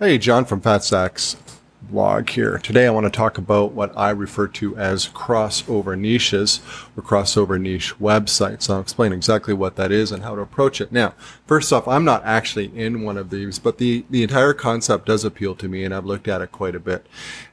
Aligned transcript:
Hey, 0.00 0.18
John 0.18 0.44
from 0.44 0.60
Fat 0.60 0.82
Stacks 0.82 1.36
blog 1.80 2.28
here. 2.30 2.58
Today 2.58 2.88
I 2.88 2.90
want 2.90 3.04
to 3.06 3.10
talk 3.10 3.38
about 3.38 3.70
what 3.74 3.96
I 3.96 4.10
refer 4.10 4.48
to 4.48 4.76
as 4.76 5.06
crossover 5.06 5.96
niches 5.96 6.58
or 6.96 7.02
crossover 7.04 7.60
niche 7.60 7.96
websites. 8.00 8.68
I'll 8.68 8.80
explain 8.80 9.12
exactly 9.12 9.54
what 9.54 9.76
that 9.76 9.92
is 9.92 10.10
and 10.10 10.24
how 10.24 10.34
to 10.34 10.40
approach 10.40 10.80
it. 10.80 10.90
Now, 10.90 11.14
first 11.46 11.72
off, 11.72 11.86
I'm 11.86 12.04
not 12.04 12.24
actually 12.24 12.76
in 12.76 13.04
one 13.04 13.16
of 13.16 13.30
these, 13.30 13.60
but 13.60 13.78
the, 13.78 14.04
the 14.10 14.24
entire 14.24 14.52
concept 14.52 15.06
does 15.06 15.24
appeal 15.24 15.54
to 15.54 15.68
me 15.68 15.84
and 15.84 15.94
I've 15.94 16.06
looked 16.06 16.26
at 16.26 16.42
it 16.42 16.50
quite 16.50 16.74
a 16.74 16.80
bit. 16.80 17.06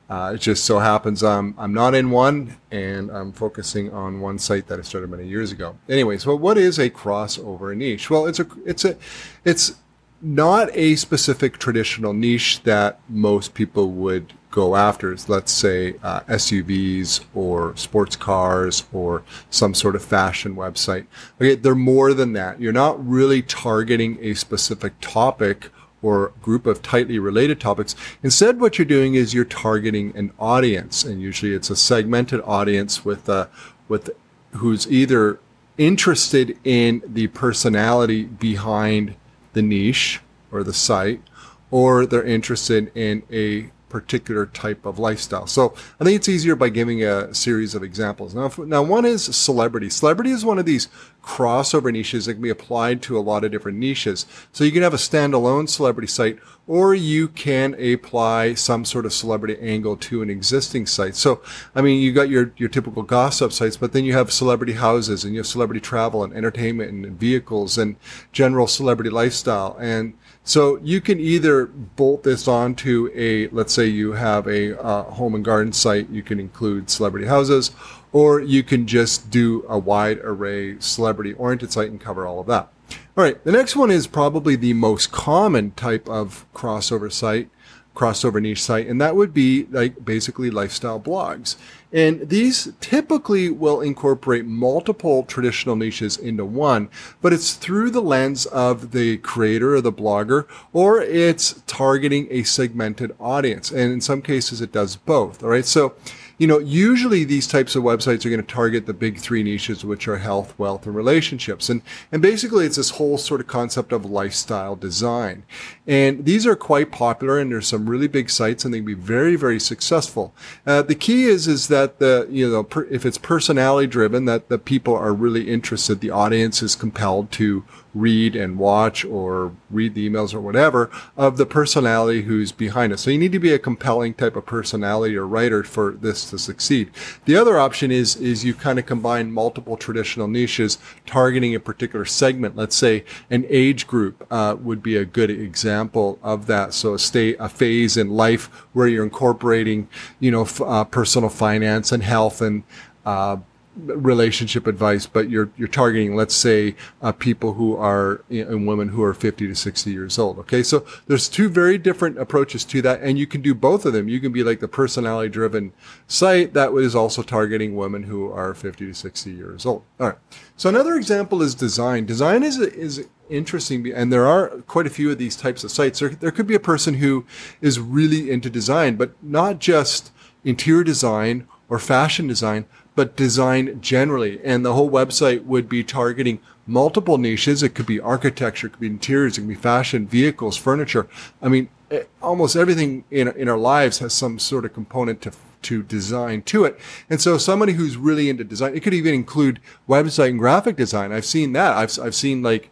Uh, 0.10 0.32
it 0.34 0.42
just 0.42 0.66
so 0.66 0.80
happens 0.80 1.22
I'm, 1.22 1.54
I'm 1.60 1.76
not 1.76 1.94
in 1.94 2.10
one 2.10 2.58
and 2.72 3.12
I'm 3.12 3.34
focusing 3.34 3.94
on 3.94 4.20
one 4.20 4.40
site 4.40 4.66
that 4.66 4.80
I 4.80 4.82
started 4.82 5.12
many 5.12 5.28
years 5.28 5.52
ago. 5.52 5.78
Anyway, 5.88 6.18
so 6.18 6.36
what 6.36 6.58
is 6.58 6.80
a 6.80 6.90
crossover 6.90 7.78
niche? 7.78 8.10
Well, 8.10 8.26
it's 8.26 8.40
a, 8.40 8.48
it's 8.66 8.84
a, 8.84 8.98
it's 9.46 9.76
not 10.22 10.70
a 10.74 10.96
specific 10.96 11.58
traditional 11.58 12.14
niche 12.14 12.62
that 12.64 13.00
most 13.10 13.54
people 13.54 13.92
would 13.92 14.34
go 14.52 14.76
after. 14.76 15.16
Let's 15.28 15.52
say 15.52 15.96
uh, 16.04 16.22
SUVs 16.22 17.22
or 17.34 17.76
sports 17.76 18.16
cars 18.16 18.84
or 18.94 19.24
some 19.50 19.74
sort 19.74 19.96
of 19.96 20.04
fashion 20.04 20.56
website. 20.56 21.06
Okay, 21.38 21.56
they're 21.56 21.74
more 21.74 22.14
than 22.14 22.34
that. 22.34 22.60
You're 22.60 22.74
not 22.74 23.06
really 23.06 23.42
targeting 23.42 24.18
a 24.22 24.34
specific 24.34 24.94
topic 25.02 25.70
or 26.04 26.34
group 26.42 26.66
of 26.66 26.82
tightly 26.82 27.20
related 27.20 27.60
topics. 27.60 27.96
Instead, 28.24 28.60
what 28.60 28.78
you're 28.78 28.86
doing 28.86 29.16
is 29.16 29.34
you're 29.34 29.46
targeting 29.46 30.16
an 30.16 30.32
audience, 30.40 31.04
and 31.04 31.22
usually 31.22 31.54
it's 31.54 31.70
a 31.70 31.76
segmented 31.76 32.42
audience 32.44 33.06
with 33.06 33.30
uh, 33.30 33.48
with 33.88 34.10
who's 34.54 34.92
either 34.92 35.40
interested 35.78 36.58
in 36.64 37.02
the 37.06 37.28
personality 37.28 38.24
behind 38.24 39.16
the 39.54 39.62
niche 39.62 40.22
or 40.52 40.64
the 40.64 40.74
site, 40.74 41.22
or 41.70 42.06
they're 42.06 42.24
interested 42.24 42.92
in 42.96 43.24
a 43.32 43.72
particular 43.92 44.46
type 44.46 44.86
of 44.86 44.98
lifestyle. 44.98 45.46
So 45.46 45.74
I 46.00 46.06
think 46.06 46.16
it's 46.16 46.30
easier 46.30 46.56
by 46.56 46.70
giving 46.70 47.04
a 47.04 47.34
series 47.36 47.76
of 47.76 47.84
examples. 47.84 48.34
Now, 48.34 48.52
now 48.58 48.82
one 48.82 49.06
is 49.06 49.24
celebrity. 49.36 49.90
Celebrity 49.90 50.32
is 50.32 50.46
one 50.46 50.58
of 50.58 50.66
these 50.66 50.88
crossover 51.22 51.92
niches 51.92 52.26
that 52.26 52.34
can 52.34 52.42
be 52.42 52.50
applied 52.50 53.02
to 53.04 53.18
a 53.18 53.22
lot 53.22 53.44
of 53.44 53.52
different 53.52 53.78
niches. 53.78 54.26
So 54.52 54.64
you 54.64 54.72
can 54.72 54.82
have 54.82 54.94
a 54.94 54.98
standalone 54.98 55.70
celebrity 55.70 56.08
site, 56.08 56.40
or 56.68 56.96
you 56.96 57.28
can 57.28 57.76
apply 57.76 58.54
some 58.54 58.86
sort 58.86 59.06
of 59.06 59.14
celebrity 59.14 59.58
angle 59.62 59.98
to 59.98 60.22
an 60.22 60.30
existing 60.30 60.86
site. 60.86 61.16
So, 61.16 61.42
I 61.76 61.82
mean, 61.82 62.02
you 62.02 62.14
got 62.14 62.30
your, 62.30 62.54
your 62.58 62.70
typical 62.70 63.04
gossip 63.04 63.52
sites, 63.52 63.78
but 63.78 63.92
then 63.92 64.06
you 64.06 64.14
have 64.14 64.32
celebrity 64.32 64.74
houses 64.74 65.24
and 65.24 65.34
you 65.34 65.42
have 65.42 65.48
celebrity 65.48 65.82
travel 65.82 66.24
and 66.24 66.34
entertainment 66.34 66.92
and 66.92 67.20
vehicles 67.20 67.78
and 67.78 67.98
general 68.32 68.68
celebrity 68.68 69.10
lifestyle. 69.10 69.78
And 69.80 70.14
so 70.44 70.80
you 70.84 71.02
can 71.02 71.20
either 71.20 71.68
bolt 71.68 72.24
this 72.24 72.48
onto 72.48 73.10
a, 73.14 73.48
let's 73.50 73.74
say 73.74 73.86
you 73.86 74.14
have 74.14 74.48
a 74.48 74.80
uh, 74.82 75.04
home 75.04 75.36
and 75.36 75.46
garden 75.46 75.72
site, 75.72 76.10
you 76.10 76.24
can 76.24 76.40
include 76.40 76.90
celebrity 76.90 77.28
houses, 77.28 77.72
or 78.12 78.40
you 78.40 78.64
can 78.64 78.88
just 78.88 79.30
do 79.30 79.64
a 79.70 79.78
wide 79.78 80.18
array 80.20 80.80
celebrity 80.80 81.34
oriented 81.34 81.72
site 81.72 81.90
and 81.90 82.02
cover 82.02 82.26
all 82.26 82.40
of 82.40 82.48
that. 82.48 82.70
All 83.16 83.24
right, 83.24 83.42
the 83.44 83.52
next 83.52 83.76
one 83.76 83.92
is 83.92 84.08
probably 84.08 84.56
the 84.56 84.74
most 84.74 85.12
common 85.12 85.72
type 85.72 86.10
of 86.10 86.46
crossover 86.54 87.12
site, 87.12 87.50
crossover 87.96 88.42
niche 88.42 88.64
site, 88.64 88.88
and 88.88 89.00
that 89.00 89.16
would 89.16 89.34
be 89.34 89.68
like 89.70 90.04
basically 90.04 90.50
lifestyle 90.50 91.00
blogs. 91.00 91.56
And 91.94 92.30
these 92.30 92.72
typically 92.80 93.50
will 93.50 93.82
incorporate 93.82 94.46
multiple 94.46 95.24
traditional 95.24 95.76
niches 95.76 96.18
into 96.18 96.46
one, 96.46 96.90
but 97.22 97.34
it's 97.34 97.54
through 97.54 97.92
the 97.92 98.02
lens 98.02 98.46
of 98.46 98.92
the 98.92 99.18
creator 99.18 99.76
or 99.76 99.82
the 99.82 99.92
blogger, 99.92 100.48
or 100.72 101.02
it's 101.02 101.62
targeting 101.68 102.28
a 102.30 102.44
segmented 102.44 103.14
audience. 103.20 103.72
And 103.72 103.92
in 103.92 104.02
some 104.02 104.22
cases, 104.22 104.62
it 104.62 104.72
does 104.72 104.96
both. 104.96 105.44
All 105.44 105.50
right. 105.50 105.66
So 105.66 105.94
you 106.42 106.48
know, 106.48 106.58
usually 106.58 107.24
these 107.24 107.46
types 107.46 107.76
of 107.76 107.84
websites 107.84 108.26
are 108.26 108.32
going 108.32 108.42
to 108.42 108.48
target 108.48 108.88
the 108.88 108.96
big 108.96 109.20
three 109.20 109.44
niches, 109.44 109.86
which 109.86 110.08
are 110.08 110.18
health, 110.18 110.58
wealth, 110.58 110.88
and 110.88 110.96
relationships. 110.96 111.70
And, 111.70 111.84
and 112.12 112.20
basically 112.20 112.66
it's 112.66 112.78
this 112.78 112.90
whole 112.90 113.20
sort 113.20 113.42
of 113.42 113.46
concept 113.46 113.92
of 113.92 114.06
lifestyle 114.06 114.76
design. 114.76 115.44
And 115.86 116.26
these 116.26 116.48
are 116.48 116.56
quite 116.56 116.92
popular 116.92 117.38
and 117.38 117.52
there's 117.52 117.68
some 117.68 117.88
really 117.88 118.08
big 118.08 118.32
sites 118.32 118.66
and 118.66 118.74
they 118.74 118.80
can 118.80 118.88
be 118.88 118.96
very, 118.96 119.36
very 119.36 119.60
successful. 119.60 120.34
Uh, 120.66 120.82
the 120.82 120.96
key 120.96 121.26
is, 121.26 121.48
is 121.48 121.68
that 121.68 122.00
the, 122.00 122.26
you 122.32 122.50
know, 122.50 122.64
per, 122.64 122.86
if 122.86 123.06
it's 123.06 123.20
personality 123.20 123.86
driven, 123.86 124.26
that 124.26 124.50
the 124.50 124.58
people 124.58 124.96
are 124.96 125.14
really 125.14 125.48
interested, 125.48 126.00
the 126.00 126.10
audience 126.10 126.64
is 126.64 126.76
compelled 126.76 127.32
to 127.34 127.64
read 127.94 128.36
and 128.36 128.58
watch 128.58 129.04
or 129.06 129.54
read 129.70 129.94
the 129.96 130.10
emails 130.10 130.34
or 130.34 130.40
whatever 130.40 130.90
of 131.18 131.38
the 131.38 131.46
personality 131.46 132.24
who's 132.24 132.52
behind 132.52 132.94
it. 132.94 133.00
So 133.00 133.12
you 133.12 133.18
need 133.18 133.32
to 133.34 133.40
be 133.40 133.54
a 133.54 133.60
compelling 133.60 134.14
type 134.14 134.36
of 134.36 134.46
personality 134.46 135.16
or 135.16 135.28
writer 135.28 135.64
for 135.64 135.92
this 135.92 136.30
to 136.30 136.40
succeed. 136.40 136.92
The 137.26 137.36
other 137.36 137.60
option 137.60 137.92
is, 137.92 138.16
is 138.16 138.46
you 138.46 138.54
kind 138.54 138.80
of 138.80 138.86
combine 138.86 139.32
multiple 139.32 139.78
traditional 139.78 140.28
niches 140.28 140.78
targeting 141.06 141.54
a 141.56 141.60
particular 141.60 142.06
segment. 142.06 142.56
Let's 142.56 142.76
say 142.76 143.04
an 143.30 143.46
age 143.50 143.88
group 143.88 144.26
uh, 144.32 144.56
would 144.60 144.82
be 144.82 144.96
a 144.96 145.06
good 145.06 145.30
example 145.30 146.20
of 146.24 146.46
that. 146.48 146.74
So 146.74 146.94
a 146.94 147.00
state, 147.00 147.36
a 147.40 147.50
phase 147.50 147.98
in 147.98 148.10
life 148.10 148.46
where 148.74 148.88
you're 148.88 149.04
incorporating, 149.04 149.90
you 150.20 150.32
know, 150.32 150.44
f- 150.44 150.62
uh, 150.62 150.86
personal 150.86 151.30
finance 151.30 151.92
and 151.92 152.04
health 152.04 152.42
and 152.42 152.64
uh, 153.06 153.38
relationship 153.76 154.68
advice, 154.68 155.06
but 155.06 155.30
you're 155.30 155.50
you're 155.56 155.68
targeting, 155.68 156.16
let's 156.16 156.36
say, 156.36 156.76
uh, 157.02 157.12
people 157.12 157.54
who 157.54 157.76
are 157.76 158.24
and 158.30 158.68
women 158.68 158.90
who 158.90 159.02
are 159.02 159.14
50 159.14 159.48
to 159.48 159.56
60 159.56 159.92
years 159.92 160.20
old. 160.20 160.40
Okay, 160.40 160.62
so 160.62 160.86
there's 161.08 161.30
two 161.30 161.48
very 161.48 161.78
different 161.78 162.18
approaches 162.18 162.66
to 162.66 162.82
that, 162.82 163.02
and 163.02 163.18
you 163.18 163.26
can 163.26 163.42
do 163.42 163.56
both 163.56 163.86
of 163.86 163.94
them. 163.94 164.10
You 164.10 164.20
can 164.20 164.32
be 164.32 164.44
like 164.44 164.60
the 164.60 164.68
personality-driven 164.68 165.74
site 166.08 166.54
that 166.54 166.74
is 166.74 166.96
also 166.96 167.22
targeting 167.22 167.76
women 167.76 168.04
who 168.04 168.32
are 168.32 168.54
50 168.54 168.88
to 168.88 168.94
60 168.94 169.32
years 169.32 169.66
old. 169.66 169.84
All 170.00 170.08
right. 170.08 170.18
So 170.58 170.70
another 170.70 170.96
example 170.96 171.42
is 171.42 171.56
design. 171.56 172.06
Design 172.06 172.44
is 172.44 172.58
is 172.60 173.08
interesting, 173.30 173.90
and 173.92 174.12
there 174.12 174.28
are 174.28 174.50
quite 174.68 174.86
a 174.86 174.92
few 174.92 175.10
of 175.10 175.18
these 175.18 175.36
types 175.36 175.64
of 175.64 175.72
sites. 175.72 176.00
There, 176.00 176.10
there 176.10 176.32
could 176.32 176.48
be 176.48 176.56
a 176.56 176.60
person 176.60 176.96
who 176.96 177.26
is 177.62 177.80
really 177.80 178.30
into 178.30 178.50
design, 178.50 178.96
but 178.96 179.12
not 179.24 179.60
just 179.60 180.12
interior 180.44 180.84
design 180.84 181.48
or 181.70 181.80
fashion 181.80 182.28
design, 182.28 182.66
but 182.96 183.16
design 183.16 183.80
generally. 183.82 184.40
And 184.44 184.66
the 184.66 184.74
whole 184.74 184.90
website 184.90 185.46
would 185.46 185.70
be 185.70 185.84
targeting 185.84 186.40
multiple 186.68 187.18
niches. 187.18 187.64
It 187.64 187.76
could 187.76 187.86
be 187.86 188.00
architecture, 188.00 188.68
it 188.68 188.72
could 188.72 188.80
be 188.80 188.88
interiors, 188.88 189.38
it 189.38 189.42
could 189.42 189.48
be 189.50 189.56
fashion, 189.56 190.08
vehicles, 190.08 190.58
furniture. 190.58 191.08
I 191.42 191.50
mean, 191.50 191.70
eh, 191.90 192.04
almost 192.22 192.56
everything 192.56 193.04
in, 193.12 193.30
in 193.30 193.48
our 193.48 193.58
lives 193.58 194.00
has 194.00 194.14
some 194.14 194.40
sort 194.40 194.66
of 194.66 194.74
component 194.74 195.22
to 195.22 195.32
to 195.64 195.84
design 195.84 196.42
to 196.42 196.66
it. 196.66 196.80
And 197.08 197.22
so 197.22 197.38
somebody 197.38 197.74
who's 197.74 197.96
really 197.96 198.30
into 198.30 198.44
design, 198.44 198.76
it 198.76 198.82
could 198.82 198.96
even 198.96 199.14
include 199.14 199.60
website 199.88 200.30
and 200.30 200.40
graphic 200.40 200.76
design. 200.76 201.12
I've 201.12 201.26
seen 201.26 201.54
that. 201.54 201.78
I've, 201.78 202.00
I've 202.00 202.16
seen 202.16 202.42
like 202.42 202.72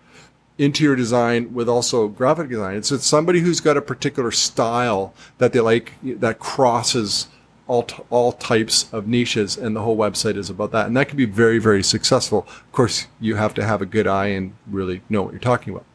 interior 0.58 0.96
design 0.96 1.54
with 1.54 1.70
also 1.70 2.08
graphic 2.08 2.50
design. 2.50 2.78
It's, 2.78 2.92
it's 2.92 3.06
somebody 3.06 3.40
who's 3.40 3.62
got 3.62 3.78
a 3.78 3.82
particular 3.82 4.32
style 4.32 5.14
that 5.38 5.54
they 5.54 5.60
like 5.60 5.94
that 6.04 6.40
crosses 6.40 7.28
all, 7.70 7.84
t- 7.84 8.04
all 8.10 8.32
types 8.32 8.92
of 8.92 9.08
niches, 9.08 9.56
and 9.56 9.76
the 9.76 9.82
whole 9.82 9.96
website 9.96 10.36
is 10.36 10.50
about 10.50 10.72
that. 10.72 10.88
And 10.88 10.98
that 10.98 11.08
can 11.08 11.18
be 11.18 11.26
very, 11.26 11.60
very 11.60 11.84
successful. 11.84 12.40
Of 12.50 12.72
course, 12.72 13.06
you 13.20 13.36
have 13.36 13.54
to 13.54 13.64
have 13.64 13.80
a 13.80 13.86
good 13.86 14.08
eye 14.08 14.28
and 14.28 14.56
really 14.66 15.04
know 15.08 15.22
what 15.22 15.34
you're 15.34 15.40
talking 15.40 15.72
about. 15.72 15.86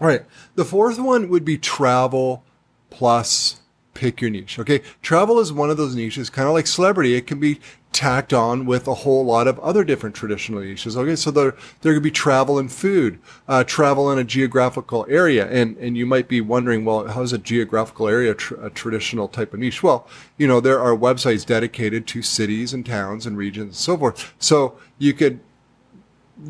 All 0.00 0.08
right. 0.08 0.24
The 0.54 0.64
fourth 0.64 0.98
one 0.98 1.28
would 1.28 1.44
be 1.44 1.58
travel 1.58 2.42
plus 2.88 3.60
pick 3.92 4.22
your 4.22 4.30
niche. 4.30 4.58
Okay. 4.58 4.80
Travel 5.02 5.38
is 5.38 5.52
one 5.52 5.68
of 5.68 5.76
those 5.76 5.94
niches, 5.94 6.30
kind 6.30 6.48
of 6.48 6.54
like 6.54 6.66
celebrity. 6.66 7.14
It 7.14 7.26
can 7.26 7.38
be 7.38 7.60
tacked 7.92 8.32
on 8.32 8.66
with 8.66 8.88
a 8.88 8.94
whole 8.94 9.24
lot 9.24 9.46
of 9.46 9.58
other 9.60 9.84
different 9.84 10.16
traditional 10.16 10.60
niches. 10.60 10.96
Okay, 10.96 11.16
so 11.16 11.30
there 11.30 11.54
there 11.82 11.94
could 11.94 12.02
be 12.02 12.10
travel 12.10 12.58
and 12.58 12.72
food, 12.72 13.18
uh, 13.46 13.64
travel 13.64 14.10
in 14.10 14.18
a 14.18 14.24
geographical 14.24 15.06
area, 15.08 15.48
and 15.48 15.76
and 15.76 15.96
you 15.96 16.06
might 16.06 16.28
be 16.28 16.40
wondering, 16.40 16.84
well, 16.84 17.06
how 17.08 17.22
is 17.22 17.32
a 17.32 17.38
geographical 17.38 18.08
area 18.08 18.34
tr- 18.34 18.54
a 18.56 18.70
traditional 18.70 19.28
type 19.28 19.52
of 19.52 19.60
niche? 19.60 19.82
Well, 19.82 20.06
you 20.38 20.46
know 20.46 20.60
there 20.60 20.80
are 20.80 20.96
websites 20.96 21.46
dedicated 21.46 22.06
to 22.08 22.22
cities 22.22 22.72
and 22.72 22.84
towns 22.84 23.26
and 23.26 23.36
regions 23.36 23.62
and 23.62 23.74
so 23.74 23.96
forth. 23.96 24.34
So 24.38 24.78
you 24.98 25.12
could 25.12 25.40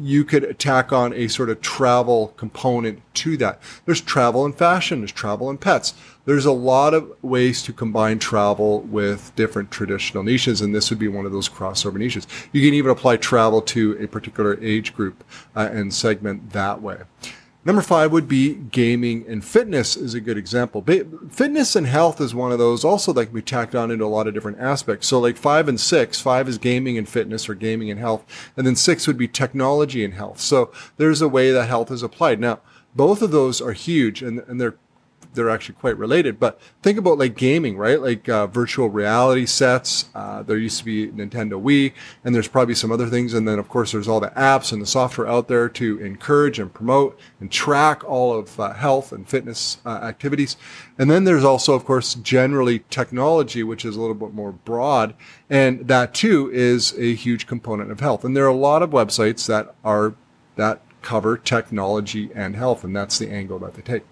you 0.00 0.24
could 0.24 0.58
tack 0.58 0.92
on 0.92 1.12
a 1.12 1.28
sort 1.28 1.50
of 1.50 1.60
travel 1.60 2.28
component 2.36 3.02
to 3.14 3.36
that. 3.36 3.60
There's 3.84 4.00
travel 4.00 4.44
and 4.44 4.54
fashion, 4.54 5.00
there's 5.00 5.12
travel 5.12 5.50
and 5.50 5.60
pets. 5.60 5.94
There's 6.24 6.46
a 6.46 6.52
lot 6.52 6.94
of 6.94 7.12
ways 7.22 7.62
to 7.64 7.72
combine 7.72 8.20
travel 8.20 8.82
with 8.82 9.32
different 9.34 9.70
traditional 9.70 10.22
niches, 10.22 10.60
and 10.60 10.74
this 10.74 10.88
would 10.90 10.98
be 10.98 11.08
one 11.08 11.26
of 11.26 11.32
those 11.32 11.48
crossover 11.48 11.96
niches. 11.96 12.26
You 12.52 12.62
can 12.64 12.74
even 12.74 12.92
apply 12.92 13.16
travel 13.16 13.60
to 13.62 13.96
a 14.00 14.06
particular 14.06 14.56
age 14.62 14.94
group 14.94 15.24
uh, 15.56 15.68
and 15.72 15.92
segment 15.92 16.50
that 16.50 16.80
way. 16.80 16.98
Number 17.64 17.82
five 17.82 18.10
would 18.10 18.26
be 18.26 18.54
gaming 18.54 19.24
and 19.28 19.44
fitness 19.44 19.96
is 19.96 20.14
a 20.14 20.20
good 20.20 20.36
example. 20.36 20.84
Fitness 21.30 21.76
and 21.76 21.86
health 21.86 22.20
is 22.20 22.34
one 22.34 22.50
of 22.50 22.58
those 22.58 22.84
also 22.84 23.12
that 23.12 23.26
can 23.26 23.34
be 23.36 23.42
tacked 23.42 23.76
on 23.76 23.92
into 23.92 24.04
a 24.04 24.06
lot 24.06 24.26
of 24.26 24.34
different 24.34 24.58
aspects. 24.58 25.06
So 25.06 25.20
like 25.20 25.36
five 25.36 25.68
and 25.68 25.80
six, 25.80 26.20
five 26.20 26.48
is 26.48 26.58
gaming 26.58 26.98
and 26.98 27.08
fitness 27.08 27.48
or 27.48 27.54
gaming 27.54 27.88
and 27.88 28.00
health. 28.00 28.24
And 28.56 28.66
then 28.66 28.74
six 28.74 29.06
would 29.06 29.16
be 29.16 29.28
technology 29.28 30.04
and 30.04 30.14
health. 30.14 30.40
So 30.40 30.72
there's 30.96 31.22
a 31.22 31.28
way 31.28 31.52
that 31.52 31.68
health 31.68 31.92
is 31.92 32.02
applied. 32.02 32.40
Now, 32.40 32.58
both 32.96 33.22
of 33.22 33.30
those 33.30 33.60
are 33.60 33.72
huge 33.72 34.22
and, 34.22 34.40
and 34.48 34.60
they're 34.60 34.74
they're 35.34 35.50
actually 35.50 35.74
quite 35.76 35.96
related. 35.96 36.38
But 36.38 36.60
think 36.82 36.98
about 36.98 37.18
like 37.18 37.36
gaming, 37.36 37.76
right? 37.76 38.00
Like 38.00 38.28
uh, 38.28 38.46
virtual 38.46 38.88
reality 38.88 39.46
sets. 39.46 40.06
Uh, 40.14 40.42
there 40.42 40.58
used 40.58 40.78
to 40.78 40.84
be 40.84 41.08
Nintendo 41.08 41.60
Wii, 41.60 41.92
and 42.24 42.34
there's 42.34 42.48
probably 42.48 42.74
some 42.74 42.92
other 42.92 43.08
things. 43.08 43.34
And 43.34 43.46
then 43.46 43.58
of 43.58 43.68
course 43.68 43.92
there's 43.92 44.08
all 44.08 44.20
the 44.20 44.30
apps 44.30 44.72
and 44.72 44.80
the 44.80 44.86
software 44.86 45.26
out 45.26 45.48
there 45.48 45.68
to 45.70 45.98
encourage 45.98 46.58
and 46.58 46.72
promote 46.72 47.18
and 47.40 47.50
track 47.50 48.04
all 48.04 48.38
of 48.38 48.58
uh, 48.58 48.72
health 48.74 49.12
and 49.12 49.28
fitness 49.28 49.78
uh, 49.84 50.00
activities. 50.02 50.56
And 50.98 51.10
then 51.10 51.24
there's 51.24 51.44
also, 51.44 51.74
of 51.74 51.84
course, 51.84 52.14
generally 52.14 52.80
technology, 52.90 53.62
which 53.62 53.84
is 53.84 53.96
a 53.96 54.00
little 54.00 54.14
bit 54.14 54.34
more 54.34 54.52
broad, 54.52 55.14
and 55.48 55.88
that 55.88 56.14
too 56.14 56.50
is 56.52 56.96
a 56.98 57.14
huge 57.14 57.46
component 57.46 57.90
of 57.90 58.00
health. 58.00 58.24
And 58.24 58.36
there 58.36 58.44
are 58.44 58.48
a 58.48 58.54
lot 58.54 58.82
of 58.82 58.90
websites 58.90 59.46
that 59.46 59.74
are 59.84 60.14
that 60.56 60.82
cover 61.02 61.36
technology 61.36 62.30
and 62.34 62.56
health, 62.56 62.84
and 62.84 62.94
that's 62.94 63.18
the 63.18 63.30
angle 63.30 63.58
that 63.60 63.74
they 63.74 63.82
take. 63.82 64.02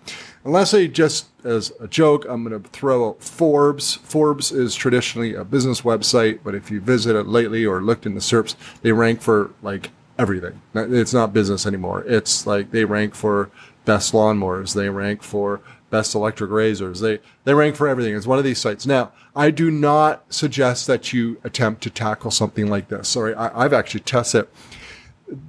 And 0.44 0.52
lastly, 0.52 0.88
just 0.88 1.26
as 1.44 1.72
a 1.80 1.86
joke, 1.86 2.24
I'm 2.28 2.44
going 2.44 2.62
to 2.62 2.68
throw 2.70 3.08
out 3.08 3.22
Forbes. 3.22 3.94
Forbes 3.96 4.52
is 4.52 4.74
traditionally 4.74 5.34
a 5.34 5.44
business 5.44 5.82
website, 5.82 6.40
but 6.42 6.54
if 6.54 6.70
you 6.70 6.80
visit 6.80 7.16
it 7.16 7.26
lately 7.26 7.64
or 7.64 7.82
looked 7.82 8.06
in 8.06 8.14
the 8.14 8.20
SERPs, 8.20 8.54
they 8.82 8.92
rank 8.92 9.20
for 9.20 9.50
like 9.62 9.90
everything. 10.18 10.60
It's 10.74 11.14
not 11.14 11.32
business 11.32 11.66
anymore. 11.66 12.04
It's 12.06 12.46
like 12.46 12.70
they 12.70 12.84
rank 12.84 13.14
for 13.14 13.50
best 13.84 14.12
lawnmowers. 14.12 14.74
They 14.74 14.88
rank 14.88 15.22
for 15.22 15.60
best 15.90 16.14
electric 16.14 16.50
razors. 16.50 17.00
They 17.00 17.20
they 17.44 17.54
rank 17.54 17.76
for 17.76 17.88
everything. 17.88 18.14
It's 18.14 18.26
one 18.26 18.38
of 18.38 18.44
these 18.44 18.58
sites. 18.58 18.86
Now, 18.86 19.12
I 19.34 19.50
do 19.50 19.70
not 19.70 20.32
suggest 20.32 20.86
that 20.86 21.12
you 21.12 21.40
attempt 21.44 21.82
to 21.82 21.90
tackle 21.90 22.30
something 22.30 22.68
like 22.68 22.88
this. 22.88 23.08
Sorry, 23.08 23.34
I, 23.34 23.64
I've 23.64 23.72
actually 23.72 24.00
tested 24.00 24.42
it 24.42 24.52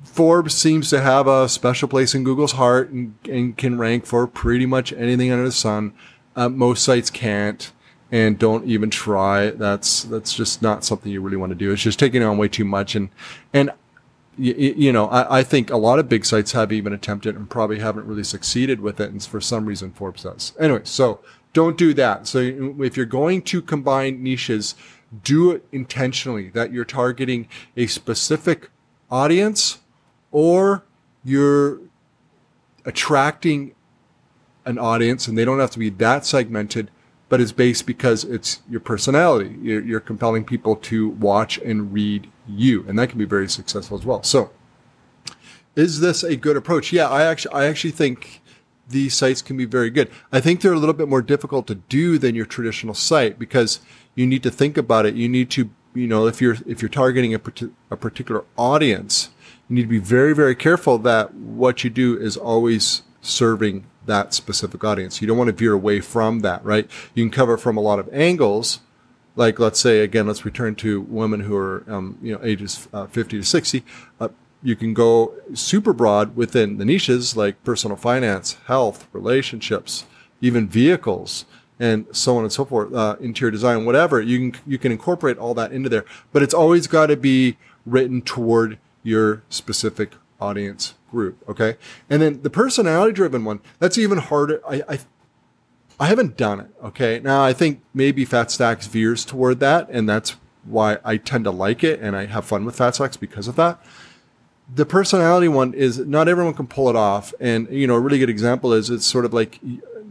Forbes 0.04 0.54
seems 0.54 0.90
to 0.90 1.02
have 1.02 1.28
a 1.28 1.48
special 1.50 1.88
place 1.88 2.14
in 2.14 2.24
Google's 2.24 2.54
heart 2.54 2.90
and, 2.90 3.16
and 3.30 3.58
can 3.58 3.78
rank 3.78 4.06
for 4.06 4.28
pretty 4.28 4.66
much 4.66 4.94
anything 4.94 5.32
under 5.32 5.46
the 5.46 5.52
sun. 5.52 5.94
Uh, 6.36 6.50
most 6.50 6.84
sites 6.84 7.10
can't 7.10 7.72
and 8.12 8.38
don't 8.38 8.68
even 8.68 8.90
try. 8.90 9.52
That's 9.52 10.04
that's 10.04 10.34
just 10.34 10.62
not 10.62 10.84
something 10.84 11.12
you 11.12 11.22
really 11.22 11.38
want 11.38 11.52
to 11.52 11.56
do. 11.56 11.72
It's 11.72 11.82
just 11.82 12.00
taking 12.00 12.22
on 12.22 12.38
way 12.38 12.50
too 12.50 12.66
much. 12.66 12.96
And 12.96 13.10
and 13.54 13.72
you, 14.38 14.54
you 14.54 14.92
know, 14.92 15.08
I, 15.08 15.40
I, 15.40 15.44
think 15.44 15.70
a 15.70 15.78
lot 15.78 16.00
of 16.00 16.08
big 16.08 16.26
sites 16.26 16.54
have 16.54 16.72
even 16.72 16.94
attempted 16.94 17.36
and 17.36 17.50
probably 17.50 17.80
haven't 17.80 18.08
really 18.08 18.24
succeeded 18.24 18.80
with 18.80 19.00
it. 19.00 19.12
And 19.12 19.22
for 19.22 19.42
some 19.42 19.66
reason, 19.66 19.92
Forbes 19.92 20.24
does. 20.24 20.54
Anyway, 20.58 20.82
so 20.86 21.20
don't 21.54 21.78
do 21.78 21.94
that. 21.96 22.28
So 22.28 22.40
if 22.40 22.96
you're 22.96 23.06
going 23.06 23.42
to 23.44 23.62
combine 23.62 24.24
niches, 24.24 24.76
do 25.24 25.52
it 25.52 25.66
intentionally. 25.72 26.50
That 26.50 26.72
you're 26.72 26.86
targeting 26.86 27.48
a 27.76 27.88
specific 27.88 28.70
audience 29.12 29.80
or 30.32 30.84
you're 31.24 31.80
attracting 32.86 33.76
an 34.66 34.78
audience 34.80 35.28
and 35.28 35.38
they 35.38 35.46
don't 35.46 35.60
have 35.60 35.72
to 35.72 35.80
be 35.80 35.90
that 35.90 36.26
segmented, 36.26 36.90
but 37.30 37.42
it's 37.42 37.52
based 37.52 37.86
because 37.86 38.24
it's 38.24 38.62
your 38.70 38.80
personality. 38.80 39.56
You're, 39.62 39.82
you're, 39.82 40.00
compelling 40.00 40.44
people 40.44 40.76
to 40.78 41.10
watch 41.10 41.58
and 41.60 41.94
read 41.94 42.30
you, 42.48 42.86
and 42.88 42.98
that 43.00 43.10
can 43.10 43.18
be 43.18 43.26
very 43.26 43.48
successful 43.48 43.98
as 43.98 44.06
well. 44.06 44.24
So, 44.24 44.52
is 45.76 46.00
this 46.00 46.24
a 46.24 46.36
good 46.36 46.58
approach? 46.58 46.92
Yeah, 46.92 47.08
I 47.08 47.24
actually, 47.24 47.54
I 47.54 47.66
actually 47.66 47.92
think 47.92 48.42
these 48.90 49.14
sites 49.14 49.42
can 49.42 49.58
be 49.58 49.66
very 49.66 49.90
good. 49.90 50.10
I 50.32 50.42
think 50.42 50.62
they're 50.62 50.74
a 50.74 50.80
little 50.80 50.94
bit 50.94 51.08
more 51.08 51.22
difficult 51.22 51.68
to 51.68 51.76
do 51.76 52.18
than 52.18 52.36
your 52.36 52.46
traditional 52.46 52.94
site 52.94 53.40
because 53.40 53.80
you 54.16 54.28
need 54.28 54.44
to 54.44 54.52
think 54.52 54.78
about 54.78 55.06
it. 55.06 55.16
You 55.16 55.30
need 55.30 55.50
to, 55.52 55.70
you 55.94 56.08
know, 56.08 56.28
if 56.28 56.42
you're 56.42 56.58
if 56.66 56.82
you're 56.82 56.90
targeting 56.90 57.34
a, 57.34 57.42
a 57.90 57.98
particular 57.98 58.44
audience, 58.58 59.30
you 59.68 59.76
need 59.76 59.84
to 59.84 59.88
be 59.88 60.00
very, 60.00 60.34
very 60.34 60.56
careful 60.56 60.98
that 61.00 61.34
what 61.34 61.84
you 61.84 61.90
do 61.90 62.18
is 62.18 62.38
always 62.38 63.04
serving 63.22 63.86
that 64.06 64.34
specific 64.34 64.84
audience. 64.84 65.22
You 65.22 65.28
don't 65.28 65.38
want 65.38 65.50
to 65.50 65.54
veer 65.54 65.74
away 65.74 66.00
from 66.00 66.40
that, 66.40 66.64
right? 66.66 66.90
You 67.14 67.24
can 67.24 67.32
cover 67.32 67.58
from 67.58 67.78
a 67.78 67.82
lot 67.82 68.00
of 68.00 68.10
angles. 68.14 68.80
Like, 69.36 69.60
let's 69.60 69.80
say, 69.80 70.00
again, 70.00 70.28
let's 70.28 70.44
return 70.44 70.76
to 70.76 71.02
women 71.02 71.42
who 71.42 71.56
are, 71.56 71.86
um, 71.88 72.18
you 72.22 72.34
know, 72.34 72.42
ages 72.44 72.90
uh, 72.92 73.08
50 73.08 73.38
to 73.38 73.44
60. 73.44 73.84
Uh, 74.20 74.30
you 74.62 74.76
can 74.76 74.94
go 74.94 75.34
super 75.54 75.94
broad 75.94 76.36
within 76.36 76.78
the 76.78 76.86
niches 76.86 77.38
like 77.38 77.64
personal 77.64 77.96
finance, 77.96 78.58
health, 78.66 79.08
relationships, 79.14 80.06
even 80.42 80.68
vehicles, 80.68 81.46
and 81.82 82.06
so 82.16 82.38
on 82.38 82.44
and 82.44 82.54
so 82.54 82.64
forth, 82.64 82.94
uh, 82.94 83.16
interior 83.20 83.50
design, 83.50 83.86
whatever. 83.86 84.22
You 84.22 84.52
can, 84.52 84.62
you 84.68 84.78
can 84.78 84.92
incorporate 84.92 85.40
all 85.40 85.56
that 85.56 85.72
into 85.72 85.90
there, 85.90 86.06
but 86.32 86.44
it's 86.44 86.54
always 86.54 86.86
got 86.86 87.08
to 87.08 87.18
be 87.18 87.58
written 87.88 88.22
toward 88.22 88.78
your 89.02 89.42
specific 89.50 90.12
audience 90.40 90.94
group. 91.10 91.38
Okay. 91.50 91.78
And 92.08 92.22
then 92.22 92.44
the 92.44 92.52
personality 92.52 93.14
driven 93.14 93.44
one, 93.46 93.62
that's 93.80 93.98
even 93.98 94.20
harder. 94.20 94.62
I, 94.70 94.84
I, 94.88 95.00
I 96.00 96.06
haven't 96.06 96.38
done 96.38 96.60
it. 96.60 96.70
Okay. 96.84 97.20
Now 97.20 97.44
I 97.44 97.52
think 97.52 97.82
maybe 97.96 98.26
Fat 98.26 98.52
Stacks 98.52 98.86
veers 98.86 99.26
toward 99.26 99.60
that. 99.62 99.90
And 99.90 100.08
that's 100.08 100.36
why 100.64 101.00
I 101.04 101.18
tend 101.18 101.46
to 101.46 101.52
like 101.52 101.84
it. 101.84 102.00
And 102.00 102.16
I 102.16 102.28
have 102.28 102.46
fun 102.46 102.64
with 102.64 102.76
Fat 102.76 102.94
Stacks 102.94 103.18
because 103.18 103.48
of 103.48 103.56
that. 103.56 103.84
The 104.74 104.86
personality 104.86 105.48
one 105.48 105.74
is 105.74 105.98
not 105.98 106.28
everyone 106.28 106.54
can 106.54 106.68
pull 106.68 106.90
it 106.90 106.96
off. 106.96 107.34
And, 107.40 107.68
you 107.72 107.88
know, 107.88 107.96
a 107.96 108.00
really 108.00 108.20
good 108.20 108.30
example 108.30 108.72
is 108.72 108.92
it's 108.92 109.06
sort 109.06 109.26
of 109.26 109.34
like, 109.34 109.60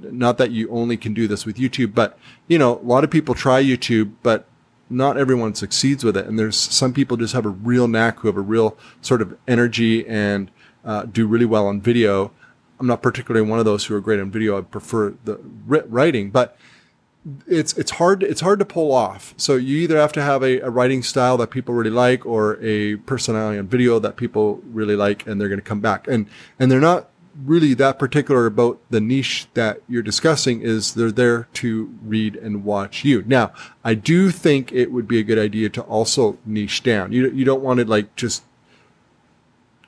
not 0.00 0.38
that 0.38 0.50
you 0.50 0.70
only 0.70 0.97
can 0.97 1.14
do 1.14 1.29
this 1.29 1.47
with 1.47 1.56
YouTube, 1.56 1.94
but, 1.94 2.19
you 2.49 2.58
know, 2.58 2.79
a 2.79 2.82
lot 2.82 3.05
of 3.05 3.11
people 3.11 3.35
try 3.35 3.62
YouTube, 3.62 4.12
but 4.23 4.47
not 4.88 5.17
everyone 5.17 5.55
succeeds 5.55 6.05
with 6.05 6.17
it. 6.17 6.26
And 6.26 6.38
there's 6.38 6.56
some 6.56 6.93
people 6.93 7.17
just 7.17 7.32
have 7.32 7.47
a 7.47 7.50
real 7.50 7.87
knack 7.87 8.20
who 8.20 8.29
have 8.29 8.37
a 8.37 8.43
real 8.43 8.76
sort 9.00 9.23
of 9.23 9.37
energy 9.47 10.06
and 10.06 10.50
uh, 10.85 11.05
do 11.05 11.26
really 11.26 11.47
well 11.47 11.67
on 11.67 11.81
video. 11.81 12.32
I'm 12.79 12.87
not 12.87 13.02
particularly 13.02 13.49
one 13.49 13.58
of 13.58 13.64
those 13.64 13.85
who 13.85 13.94
are 13.94 14.00
great 14.00 14.20
on 14.20 14.31
video. 14.31 14.58
I 14.58 14.62
prefer 14.62 15.14
the 15.25 15.38
writing, 15.67 16.31
but 16.31 16.56
it's 17.47 17.75
it's 17.75 17.91
hard 17.93 18.23
it's 18.23 18.41
hard 18.41 18.58
to 18.61 18.64
pull 18.64 18.93
off. 18.93 19.35
So 19.37 19.56
you 19.56 19.76
either 19.79 19.99
have 19.99 20.12
to 20.12 20.23
have 20.23 20.43
a, 20.43 20.61
a, 20.61 20.70
writing 20.70 21.02
style 21.02 21.37
that 21.37 21.50
people 21.50 21.75
really 21.75 21.91
like, 21.91 22.25
or 22.25 22.58
a 22.62 22.97
personality 22.97 23.58
on 23.58 23.67
video 23.67 23.99
that 23.99 24.17
people 24.17 24.62
really 24.64 24.97
like, 24.97 25.26
and 25.26 25.38
they're 25.38 25.50
going 25.50 25.61
to 25.61 25.64
come 25.64 25.81
back. 25.81 26.08
And 26.08 26.26
and 26.58 26.70
they're 26.70 26.81
not 26.81 27.10
really 27.44 27.75
that 27.75 27.98
particular 27.98 28.46
about 28.46 28.81
the 28.90 29.00
niche 29.00 29.46
that 29.54 29.81
you're 29.88 30.02
discussing 30.02 30.60
is 30.62 30.94
they're 30.94 31.10
there 31.10 31.48
to 31.54 31.94
read 32.02 32.37
and 32.37 32.64
watch 32.64 33.04
you. 33.04 33.22
Now, 33.26 33.52
I 33.84 33.94
do 33.94 34.31
think 34.31 34.72
it 34.72 34.92
would 34.92 35.08
be 35.08 35.19
a 35.19 35.22
good 35.22 35.38
idea 35.38 35.69
to 35.70 35.82
also 35.82 36.38
niche 36.44 36.82
down. 36.82 37.12
You, 37.12 37.31
you 37.31 37.44
don't 37.44 37.62
want 37.62 37.81
to 37.81 37.87
like 37.87 38.14
just 38.16 38.44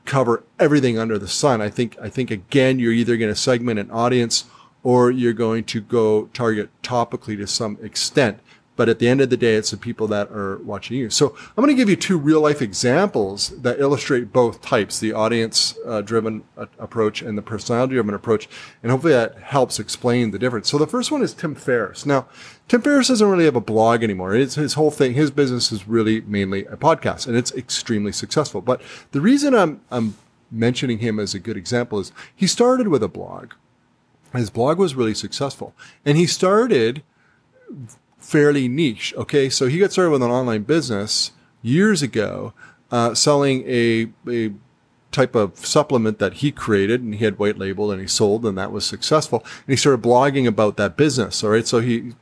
cover 0.04 0.44
everything 0.58 0.98
under 0.98 1.18
the 1.18 1.28
sun. 1.28 1.60
I 1.60 1.70
think, 1.70 1.96
I 2.00 2.08
think 2.08 2.30
again, 2.30 2.78
you're 2.78 2.92
either 2.92 3.16
going 3.16 3.32
to 3.32 3.36
segment 3.38 3.78
an 3.78 3.90
audience 3.90 4.44
or 4.82 5.10
you're 5.10 5.32
going 5.32 5.64
to 5.64 5.80
go 5.80 6.26
target 6.32 6.70
topically 6.82 7.36
to 7.36 7.46
some 7.46 7.78
extent. 7.82 8.40
But 8.74 8.88
at 8.88 8.98
the 8.98 9.08
end 9.08 9.20
of 9.20 9.28
the 9.28 9.36
day, 9.36 9.56
it's 9.56 9.70
the 9.70 9.76
people 9.76 10.06
that 10.08 10.30
are 10.30 10.56
watching 10.58 10.96
you. 10.96 11.10
So 11.10 11.36
I'm 11.36 11.62
going 11.62 11.68
to 11.68 11.74
give 11.74 11.90
you 11.90 11.96
two 11.96 12.18
real 12.18 12.40
life 12.40 12.62
examples 12.62 13.50
that 13.60 13.78
illustrate 13.78 14.32
both 14.32 14.62
types, 14.62 14.98
the 14.98 15.12
audience 15.12 15.76
uh, 15.86 16.00
driven 16.00 16.42
uh, 16.56 16.66
approach 16.78 17.20
and 17.20 17.36
the 17.36 17.42
personality 17.42 17.94
driven 17.94 18.14
approach. 18.14 18.48
And 18.82 18.90
hopefully 18.90 19.12
that 19.12 19.36
helps 19.38 19.78
explain 19.78 20.30
the 20.30 20.38
difference. 20.38 20.70
So 20.70 20.78
the 20.78 20.86
first 20.86 21.10
one 21.10 21.22
is 21.22 21.34
Tim 21.34 21.54
Ferriss. 21.54 22.06
Now, 22.06 22.26
Tim 22.66 22.80
Ferriss 22.80 23.08
doesn't 23.08 23.28
really 23.28 23.44
have 23.44 23.56
a 23.56 23.60
blog 23.60 24.02
anymore. 24.02 24.34
It's 24.34 24.54
his 24.54 24.74
whole 24.74 24.90
thing. 24.90 25.12
His 25.12 25.30
business 25.30 25.70
is 25.70 25.86
really 25.86 26.22
mainly 26.22 26.64
a 26.66 26.76
podcast 26.76 27.26
and 27.26 27.36
it's 27.36 27.52
extremely 27.52 28.12
successful. 28.12 28.62
But 28.62 28.80
the 29.10 29.20
reason 29.20 29.54
I'm, 29.54 29.82
I'm 29.90 30.16
mentioning 30.50 30.98
him 30.98 31.18
as 31.20 31.34
a 31.34 31.38
good 31.38 31.58
example 31.58 31.98
is 31.98 32.12
he 32.34 32.46
started 32.46 32.88
with 32.88 33.02
a 33.02 33.08
blog. 33.08 33.52
His 34.32 34.48
blog 34.48 34.78
was 34.78 34.94
really 34.94 35.14
successful 35.14 35.74
and 36.06 36.16
he 36.16 36.26
started 36.26 37.02
fairly 38.22 38.68
niche. 38.68 39.12
Okay, 39.16 39.48
so 39.48 39.66
he 39.66 39.78
got 39.78 39.92
started 39.92 40.10
with 40.10 40.22
an 40.22 40.30
online 40.30 40.62
business 40.62 41.32
years 41.60 42.02
ago, 42.02 42.54
uh, 42.90 43.14
selling 43.14 43.64
a, 43.66 44.08
a 44.28 44.52
type 45.10 45.34
of 45.34 45.56
supplement 45.58 46.18
that 46.18 46.34
he 46.34 46.50
created 46.50 47.02
and 47.02 47.14
he 47.14 47.24
had 47.24 47.38
white 47.38 47.58
label 47.58 47.90
and 47.90 48.00
he 48.00 48.06
sold 48.06 48.44
and 48.46 48.56
that 48.56 48.72
was 48.72 48.84
successful. 48.84 49.40
And 49.44 49.68
he 49.68 49.76
started 49.76 50.02
blogging 50.02 50.46
about 50.46 50.76
that 50.78 50.96
business. 50.96 51.44
All 51.44 51.50
right. 51.50 51.66
So 51.66 51.80
he 51.80 52.14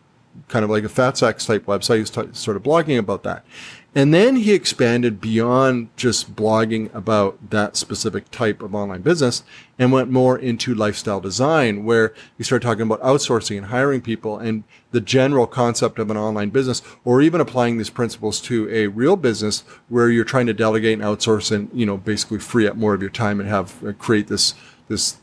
kind 0.49 0.65
of 0.65 0.71
like 0.71 0.85
a 0.85 0.89
Fat 0.89 1.17
Stacks 1.17 1.47
type 1.47 1.67
website. 1.67 1.99
He 1.99 2.05
t- 2.05 2.35
sort 2.35 2.57
of 2.57 2.63
blogging 2.63 2.99
about 2.99 3.23
that. 3.23 3.45
And 3.93 4.15
then 4.15 4.37
he 4.37 4.53
expanded 4.53 5.21
beyond 5.21 5.89
just 5.97 6.37
blogging 6.37 6.95
about 6.95 7.51
that 7.51 7.77
specific 7.77 8.31
type 8.31 8.63
of 8.63 8.73
online 8.73 9.01
business 9.03 9.43
and 9.81 9.91
went 9.91 10.11
more 10.11 10.39
into 10.39 10.75
lifestyle 10.75 11.21
design, 11.21 11.85
where 11.85 12.15
he 12.39 12.45
started 12.45 12.65
talking 12.65 12.83
about 12.83 13.03
outsourcing 13.03 13.57
and 13.57 13.67
hiring 13.67 14.01
people 14.01 14.39
and 14.39 14.63
the 14.93 15.01
general 15.01 15.49
concept 15.49 15.99
of 15.99 16.09
an 16.09 16.17
online 16.17 16.51
business, 16.51 16.83
or 17.05 17.21
even 17.21 17.41
applying 17.41 17.79
these 17.79 17.91
principles 17.91 18.41
to 18.43 18.69
a 18.71 18.87
real 18.87 19.17
business 19.17 19.65
where 19.89 20.09
you're 20.09 20.25
trying 20.25 20.47
to 20.47 20.55
delegate 20.55 20.93
and 20.93 21.03
outsource 21.03 21.51
and, 21.51 21.69
you 21.73 21.85
know, 21.85 21.97
basically 21.97 22.39
free 22.39 22.69
up 22.69 22.77
more 22.77 22.95
of 22.95 23.01
your 23.01 23.11
time 23.11 23.41
and 23.41 23.49
have 23.49 23.85
uh, 23.85 23.93
create 23.95 24.29
this, 24.29 24.55
this 24.87 25.17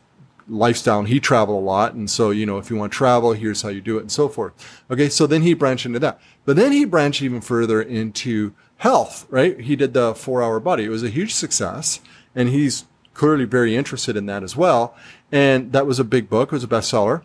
lifestyle 0.50 1.00
and 1.00 1.08
he 1.08 1.20
traveled 1.20 1.62
a 1.62 1.66
lot. 1.66 1.94
And 1.94 2.10
so, 2.10 2.30
you 2.30 2.46
know, 2.46 2.58
if 2.58 2.70
you 2.70 2.76
want 2.76 2.92
to 2.92 2.98
travel, 2.98 3.34
here's 3.34 3.62
how 3.62 3.70
you 3.70 3.82
do 3.82 3.98
it 3.98 4.02
and 4.02 4.12
so 4.12 4.30
forth. 4.30 4.54
Okay. 4.90 5.10
So 5.10 5.28
then 5.28 5.42
he 5.42 5.54
branched 5.54 5.86
into 5.86 6.00
that, 6.00 6.20
but 6.46 6.56
then 6.56 6.72
he 6.72 6.86
branched 6.86 7.22
even 7.22 7.42
further 7.42 7.82
into 7.82 8.54
health, 8.78 9.26
right? 9.30 9.60
He 9.60 9.76
did 9.76 9.94
the 9.94 10.14
four 10.16 10.42
hour 10.42 10.60
body. 10.60 10.86
It 10.86 10.90
was 10.90 11.04
a 11.04 11.10
huge 11.10 11.34
success 11.34 12.00
and 12.36 12.50
he's 12.50 12.86
clearly 13.14 13.46
very 13.46 13.76
interested 13.76 14.16
in 14.16 14.28
that 14.28 14.44
as 14.44 14.56
well. 14.56 14.96
And 15.32 15.72
that 15.74 15.86
was 15.86 16.00
a 16.00 16.04
big 16.04 16.30
book. 16.30 16.50
It 16.50 16.56
was 16.56 16.64
a 16.64 16.68
bestseller. 16.68 17.24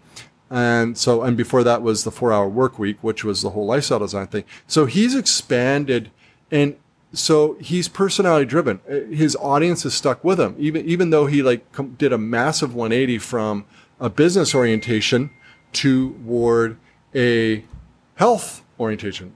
And 0.51 0.99
so, 0.99 1.23
and 1.23 1.37
before 1.37 1.65
that 1.65 1.83
was 1.83 2.05
the 2.05 2.11
four 2.11 2.33
hour 2.33 2.49
work 2.49 2.79
week, 2.79 2.99
which 3.01 3.25
was 3.25 3.43
the 3.43 3.51
whole 3.51 3.67
lifestyle 3.67 4.01
design 4.01 4.27
thing. 4.27 4.45
So 4.67 4.87
he's 4.87 5.15
expanded 5.15 6.11
and 6.51 6.77
so 7.13 7.55
he's 7.61 7.89
personality 7.89 8.47
driven. 8.47 8.81
Uh, 8.89 9.01
his 9.15 9.37
audience 9.37 9.85
is 9.85 9.95
stuck 9.95 10.25
with 10.25 10.41
him, 10.41 10.55
even, 10.59 10.85
even 10.87 11.11
though 11.11 11.27
he 11.27 11.43
like 11.43 11.71
com- 11.73 11.95
did 11.99 12.13
a 12.13 12.19
massive 12.19 12.75
180 12.75 13.19
from 13.19 13.65
a 14.01 14.09
business 14.09 14.55
orientation 14.55 15.31
toward 15.73 16.79
a 17.15 17.65
health 18.17 18.63
orientation. 18.81 19.35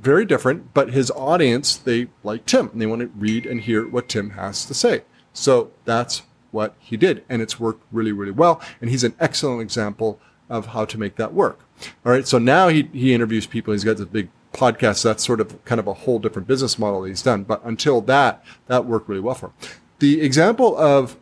Very 0.00 0.24
different, 0.24 0.74
but 0.74 0.92
his 0.92 1.10
audience, 1.12 1.76
they 1.76 2.08
like 2.22 2.46
Tim 2.46 2.68
and 2.68 2.80
they 2.80 2.86
want 2.86 3.00
to 3.00 3.06
read 3.16 3.46
and 3.46 3.60
hear 3.60 3.88
what 3.88 4.08
Tim 4.08 4.30
has 4.30 4.64
to 4.66 4.74
say. 4.74 5.02
So 5.32 5.70
that's 5.84 6.22
what 6.50 6.74
he 6.78 6.96
did. 6.96 7.24
And 7.28 7.42
it's 7.42 7.58
worked 7.58 7.84
really, 7.90 8.12
really 8.12 8.30
well. 8.30 8.60
And 8.80 8.90
he's 8.90 9.02
an 9.02 9.14
excellent 9.18 9.62
example 9.62 10.20
of 10.48 10.66
how 10.66 10.84
to 10.84 10.98
make 10.98 11.16
that 11.16 11.32
work. 11.32 11.60
All 12.04 12.12
right. 12.12 12.28
So 12.28 12.38
now 12.38 12.68
he, 12.68 12.88
he 12.92 13.14
interviews 13.14 13.46
people. 13.46 13.72
He's 13.72 13.82
got 13.82 13.96
this 13.96 14.06
big 14.06 14.28
podcast. 14.54 15.02
That's 15.02 15.24
sort 15.24 15.40
of 15.40 15.62
kind 15.64 15.78
of 15.78 15.86
a 15.86 15.92
whole 15.92 16.18
different 16.18 16.48
business 16.48 16.78
model 16.78 17.02
that 17.02 17.08
he's 17.08 17.22
done. 17.22 17.44
But 17.44 17.60
until 17.64 18.00
that, 18.02 18.42
that 18.66 18.86
worked 18.86 19.08
really 19.08 19.20
well 19.20 19.34
for 19.34 19.48
him. 19.48 19.52
The 19.98 20.22
example 20.22 20.76
of 20.78 21.16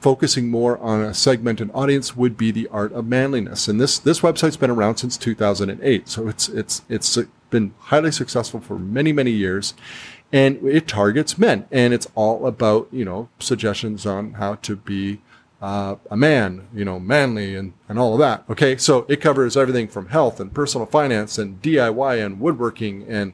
focusing 0.00 0.48
more 0.48 0.78
on 0.78 1.00
a 1.00 1.14
segmented 1.14 1.70
audience 1.72 2.16
would 2.16 2.36
be 2.36 2.50
the 2.50 2.68
art 2.68 2.92
of 2.92 3.06
manliness. 3.06 3.66
And 3.66 3.80
this, 3.80 3.98
this 3.98 4.20
website's 4.20 4.56
been 4.56 4.70
around 4.70 4.98
since 4.98 5.16
2008. 5.16 6.08
So 6.08 6.28
it's, 6.28 6.48
it's, 6.50 6.82
it's 6.88 7.18
been 7.50 7.74
highly 7.78 8.12
successful 8.12 8.60
for 8.60 8.78
many, 8.78 9.12
many 9.12 9.30
years. 9.30 9.74
And 10.32 10.62
it 10.66 10.88
targets 10.88 11.38
men 11.38 11.66
and 11.70 11.94
it's 11.94 12.08
all 12.14 12.46
about, 12.46 12.88
you 12.92 13.04
know, 13.04 13.28
suggestions 13.38 14.04
on 14.04 14.34
how 14.34 14.56
to 14.56 14.76
be 14.76 15.20
uh, 15.60 15.96
a 16.10 16.16
man, 16.16 16.68
you 16.74 16.84
know, 16.84 17.00
manly 17.00 17.56
and, 17.56 17.72
and 17.88 17.98
all 17.98 18.12
of 18.12 18.18
that. 18.18 18.44
Okay. 18.50 18.76
So 18.76 19.06
it 19.08 19.20
covers 19.20 19.56
everything 19.56 19.88
from 19.88 20.08
health 20.08 20.40
and 20.40 20.52
personal 20.52 20.86
finance 20.86 21.38
and 21.38 21.60
DIY 21.62 22.24
and 22.24 22.40
woodworking 22.40 23.04
and 23.08 23.32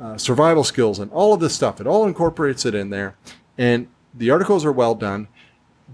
uh, 0.00 0.18
survival 0.18 0.64
skills 0.64 0.98
and 0.98 1.10
all 1.12 1.32
of 1.32 1.40
this 1.40 1.54
stuff. 1.54 1.80
It 1.80 1.86
all 1.86 2.06
incorporates 2.06 2.66
it 2.66 2.74
in 2.74 2.90
there. 2.90 3.16
And 3.56 3.88
the 4.12 4.30
articles 4.30 4.64
are 4.64 4.72
well 4.72 4.94
done. 4.94 5.28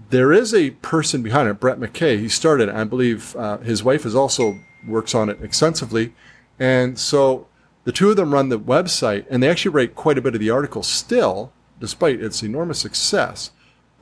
There 0.09 0.33
is 0.33 0.53
a 0.53 0.71
person 0.71 1.21
behind 1.21 1.47
it, 1.47 1.59
Brett 1.59 1.79
McKay. 1.79 2.19
He 2.19 2.29
started, 2.29 2.69
I 2.69 2.83
believe 2.83 3.35
uh, 3.35 3.59
his 3.59 3.83
wife 3.83 4.05
is 4.05 4.15
also 4.15 4.59
works 4.87 5.13
on 5.13 5.29
it 5.29 5.41
extensively. 5.41 6.13
And 6.59 6.97
so 6.97 7.47
the 7.83 7.91
two 7.91 8.09
of 8.09 8.15
them 8.15 8.33
run 8.33 8.49
the 8.49 8.59
website 8.59 9.25
and 9.29 9.43
they 9.43 9.49
actually 9.49 9.71
write 9.71 9.95
quite 9.95 10.17
a 10.17 10.21
bit 10.21 10.33
of 10.33 10.39
the 10.39 10.49
articles 10.49 10.87
still, 10.87 11.53
despite 11.79 12.21
its 12.21 12.41
enormous 12.41 12.79
success 12.79 13.51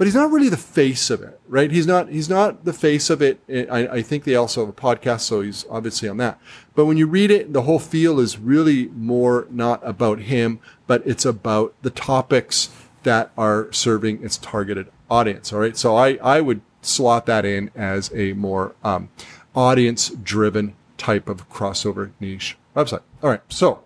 but 0.02 0.08
he's 0.08 0.16
not 0.16 0.32
really 0.32 0.50
the 0.50 0.58
face 0.58 1.12
of 1.12 1.22
it, 1.22 1.40
right? 1.48 1.70
He's 1.70 1.86
not 1.86 2.10
he's 2.10 2.28
not 2.28 2.66
the 2.66 2.74
face 2.74 3.12
of 3.12 3.22
it. 3.22 3.40
I, 3.48 3.88
I, 3.88 4.02
think 4.02 4.24
they 4.24 4.34
also 4.34 4.62
have 4.66 4.70
a 4.70 4.74
podcast, 4.74 5.20
so 5.20 5.42
he's 5.42 5.64
obviously 5.70 6.10
on 6.10 6.18
that. 6.18 6.40
But 6.74 6.88
when 6.88 6.98
you 6.98 7.06
read 7.06 7.30
it, 7.30 7.54
the 7.54 7.62
whole 7.62 7.78
feel 7.78 8.20
is 8.20 8.40
really 8.40 8.88
more 8.96 9.46
not 9.52 9.80
about 9.88 10.22
him, 10.22 10.60
but 10.88 11.04
it's 11.06 11.24
about 11.24 11.76
the 11.84 11.92
topics 11.92 12.72
that 13.04 13.30
are 13.38 13.72
serving 13.72 14.24
its 14.24 14.38
targeted 14.38 14.92
audience. 15.08 15.54
All 15.54 15.60
right, 15.60 15.78
so 15.78 15.96
I 15.96 16.16
I 16.16 16.42
would 16.42 16.62
slot 16.82 17.28
that 17.28 17.46
in 17.46 17.70
as 17.76 18.12
a 18.16 18.34
more 18.34 18.74
um, 18.84 19.10
audience 19.56 20.10
driven 20.10 20.74
type 20.98 21.30
of 21.30 21.48
crossover 21.48 22.10
niche 22.20 22.58
website. 22.76 23.04
All 23.22 23.30
right, 23.30 23.44
so 23.50 23.84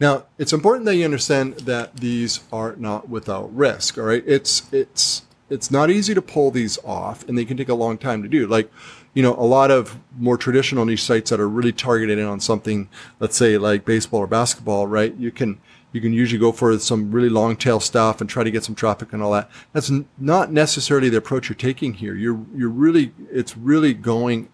now, 0.00 0.24
it's 0.38 0.52
important 0.52 0.86
that 0.86 0.96
you 0.96 1.04
understand 1.04 1.54
that 1.58 1.96
these 1.96 2.40
are 2.52 2.74
not 2.76 3.08
without 3.08 3.54
risk. 3.54 3.96
All 3.96 4.04
right, 4.04 4.24
it's 4.26 4.72
it's 4.72 5.22
it's 5.48 5.70
not 5.70 5.90
easy 5.90 6.14
to 6.14 6.22
pull 6.22 6.50
these 6.50 6.78
off, 6.84 7.26
and 7.28 7.38
they 7.38 7.44
can 7.44 7.56
take 7.56 7.68
a 7.68 7.74
long 7.74 7.96
time 7.96 8.22
to 8.22 8.28
do. 8.28 8.46
Like, 8.46 8.70
you 9.12 9.22
know, 9.22 9.34
a 9.34 9.46
lot 9.46 9.70
of 9.70 9.98
more 10.18 10.36
traditional 10.36 10.84
niche 10.84 11.04
sites 11.04 11.30
that 11.30 11.38
are 11.38 11.48
really 11.48 11.72
targeted 11.72 12.18
in 12.18 12.26
on 12.26 12.40
something, 12.40 12.88
let's 13.20 13.36
say 13.36 13.56
like 13.56 13.84
baseball 13.84 14.20
or 14.20 14.26
basketball, 14.26 14.86
right? 14.86 15.14
You 15.14 15.30
can 15.30 15.60
you 15.92 16.00
can 16.00 16.12
usually 16.12 16.40
go 16.40 16.50
for 16.50 16.76
some 16.80 17.12
really 17.12 17.28
long 17.28 17.54
tail 17.54 17.78
stuff 17.78 18.20
and 18.20 18.28
try 18.28 18.42
to 18.42 18.50
get 18.50 18.64
some 18.64 18.74
traffic 18.74 19.12
and 19.12 19.22
all 19.22 19.30
that. 19.30 19.48
That's 19.72 19.92
not 20.18 20.50
necessarily 20.50 21.08
the 21.08 21.18
approach 21.18 21.48
you're 21.48 21.54
taking 21.54 21.94
here. 21.94 22.16
You're 22.16 22.44
you're 22.56 22.68
really 22.68 23.12
it's 23.30 23.56
really 23.56 23.94
going 23.94 24.48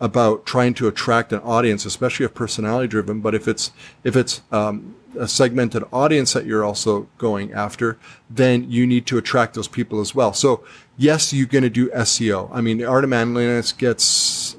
about 0.00 0.46
trying 0.46 0.74
to 0.74 0.88
attract 0.88 1.32
an 1.32 1.40
audience, 1.40 1.84
especially 1.84 2.24
if 2.24 2.34
personality 2.34 2.88
driven. 2.88 3.20
But 3.20 3.34
if 3.34 3.46
it's 3.46 3.70
if 4.02 4.16
it's 4.16 4.42
um, 4.50 4.96
a 5.18 5.28
segmented 5.28 5.84
audience 5.92 6.32
that 6.32 6.46
you're 6.46 6.64
also 6.64 7.08
going 7.18 7.52
after, 7.52 7.98
then 8.28 8.70
you 8.70 8.86
need 8.86 9.06
to 9.06 9.18
attract 9.18 9.54
those 9.54 9.68
people 9.68 10.00
as 10.00 10.14
well. 10.14 10.32
So 10.32 10.64
yes, 10.96 11.32
you're 11.32 11.46
going 11.46 11.64
to 11.64 11.70
do 11.70 11.90
SEO. 11.90 12.48
I 12.52 12.60
mean, 12.60 12.78
the 12.78 12.84
Art 12.84 13.04
of 13.04 13.10
Manliness 13.10 13.72
gets 13.72 14.56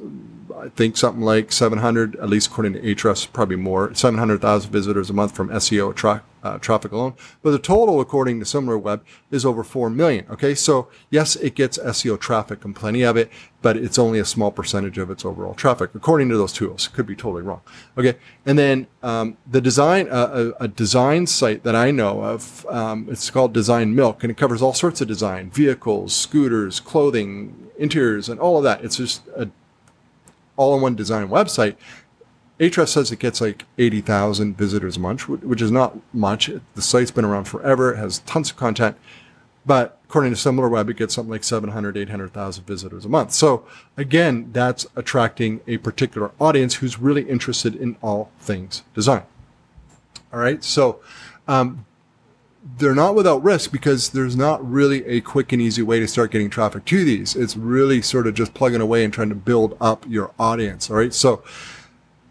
I 0.61 0.69
think 0.69 0.95
something 0.95 1.23
like 1.23 1.51
700, 1.51 2.15
at 2.17 2.29
least 2.29 2.47
according 2.47 2.73
to 2.73 2.81
Ahrefs, 2.81 3.31
probably 3.31 3.55
more, 3.55 3.93
700,000 3.93 4.71
visitors 4.71 5.09
a 5.09 5.13
month 5.13 5.35
from 5.35 5.49
SEO 5.49 5.95
tra- 5.95 6.23
uh, 6.43 6.57
traffic 6.57 6.91
alone. 6.91 7.13
But 7.41 7.51
the 7.51 7.59
total, 7.59 7.99
according 7.99 8.39
to 8.39 8.45
SimilarWeb, 8.45 9.01
is 9.31 9.45
over 9.45 9.63
4 9.63 9.89
million. 9.89 10.25
Okay. 10.29 10.55
So 10.55 10.87
yes, 11.09 11.35
it 11.35 11.55
gets 11.55 11.77
SEO 11.77 12.19
traffic 12.19 12.63
and 12.65 12.75
plenty 12.75 13.03
of 13.03 13.17
it, 13.17 13.31
but 13.61 13.77
it's 13.77 13.99
only 13.99 14.19
a 14.19 14.25
small 14.25 14.51
percentage 14.51 14.97
of 14.97 15.09
its 15.09 15.25
overall 15.25 15.53
traffic, 15.53 15.91
according 15.93 16.29
to 16.29 16.37
those 16.37 16.53
tools. 16.53 16.87
Could 16.87 17.05
be 17.05 17.15
totally 17.15 17.43
wrong. 17.43 17.61
Okay. 17.97 18.17
And 18.45 18.57
then, 18.57 18.87
um, 19.03 19.37
the 19.49 19.61
design, 19.61 20.07
uh, 20.09 20.51
a, 20.59 20.67
design 20.67 21.27
site 21.27 21.63
that 21.63 21.75
I 21.75 21.91
know 21.91 22.23
of, 22.23 22.65
um, 22.67 23.07
it's 23.09 23.29
called 23.29 23.53
Design 23.53 23.93
Milk 23.95 24.23
and 24.23 24.31
it 24.31 24.37
covers 24.37 24.61
all 24.61 24.73
sorts 24.73 25.01
of 25.01 25.07
design, 25.07 25.49
vehicles, 25.51 26.15
scooters, 26.15 26.79
clothing, 26.79 27.69
interiors, 27.77 28.29
and 28.29 28.39
all 28.39 28.57
of 28.57 28.63
that. 28.63 28.83
It's 28.83 28.97
just 28.97 29.27
a 29.35 29.49
all-in-one 30.61 30.95
design 30.95 31.27
website, 31.27 31.75
Ahrefs 32.59 32.89
says 32.89 33.11
it 33.11 33.17
gets 33.17 33.41
like 33.41 33.65
80,000 33.79 34.55
visitors 34.55 34.95
a 34.95 34.99
month, 34.99 35.27
which 35.27 35.63
is 35.63 35.71
not 35.71 35.97
much. 36.13 36.51
The 36.75 36.81
site's 36.81 37.09
been 37.09 37.25
around 37.25 37.45
forever. 37.45 37.93
It 37.93 37.97
has 37.97 38.19
tons 38.19 38.51
of 38.51 38.57
content. 38.57 38.95
But 39.65 39.99
according 40.05 40.33
to 40.33 40.37
SimilarWeb, 40.37 40.89
it 40.89 40.97
gets 40.97 41.15
something 41.15 41.31
like 41.31 41.43
700, 41.43 41.97
800,000 41.97 42.63
visitors 42.65 43.03
a 43.03 43.09
month. 43.09 43.31
So 43.31 43.65
again, 43.97 44.51
that's 44.51 44.85
attracting 44.95 45.61
a 45.65 45.77
particular 45.77 46.31
audience 46.39 46.75
who's 46.75 46.99
really 46.99 47.23
interested 47.23 47.75
in 47.75 47.97
all 48.03 48.29
things 48.39 48.83
design. 48.93 49.23
All 50.31 50.39
right. 50.39 50.63
So, 50.63 50.99
um, 51.47 51.85
they're 52.77 52.95
not 52.95 53.15
without 53.15 53.43
risk 53.43 53.71
because 53.71 54.09
there's 54.09 54.35
not 54.35 54.67
really 54.67 55.05
a 55.05 55.21
quick 55.21 55.51
and 55.51 55.61
easy 55.61 55.81
way 55.81 55.99
to 55.99 56.07
start 56.07 56.31
getting 56.31 56.49
traffic 56.49 56.85
to 56.85 57.03
these. 57.03 57.35
It's 57.35 57.57
really 57.57 58.01
sort 58.01 58.27
of 58.27 58.35
just 58.35 58.53
plugging 58.53 58.81
away 58.81 59.03
and 59.03 59.13
trying 59.13 59.29
to 59.29 59.35
build 59.35 59.75
up 59.81 60.05
your 60.07 60.31
audience. 60.37 60.89
All 60.89 60.97
right. 60.97 61.13
So 61.13 61.43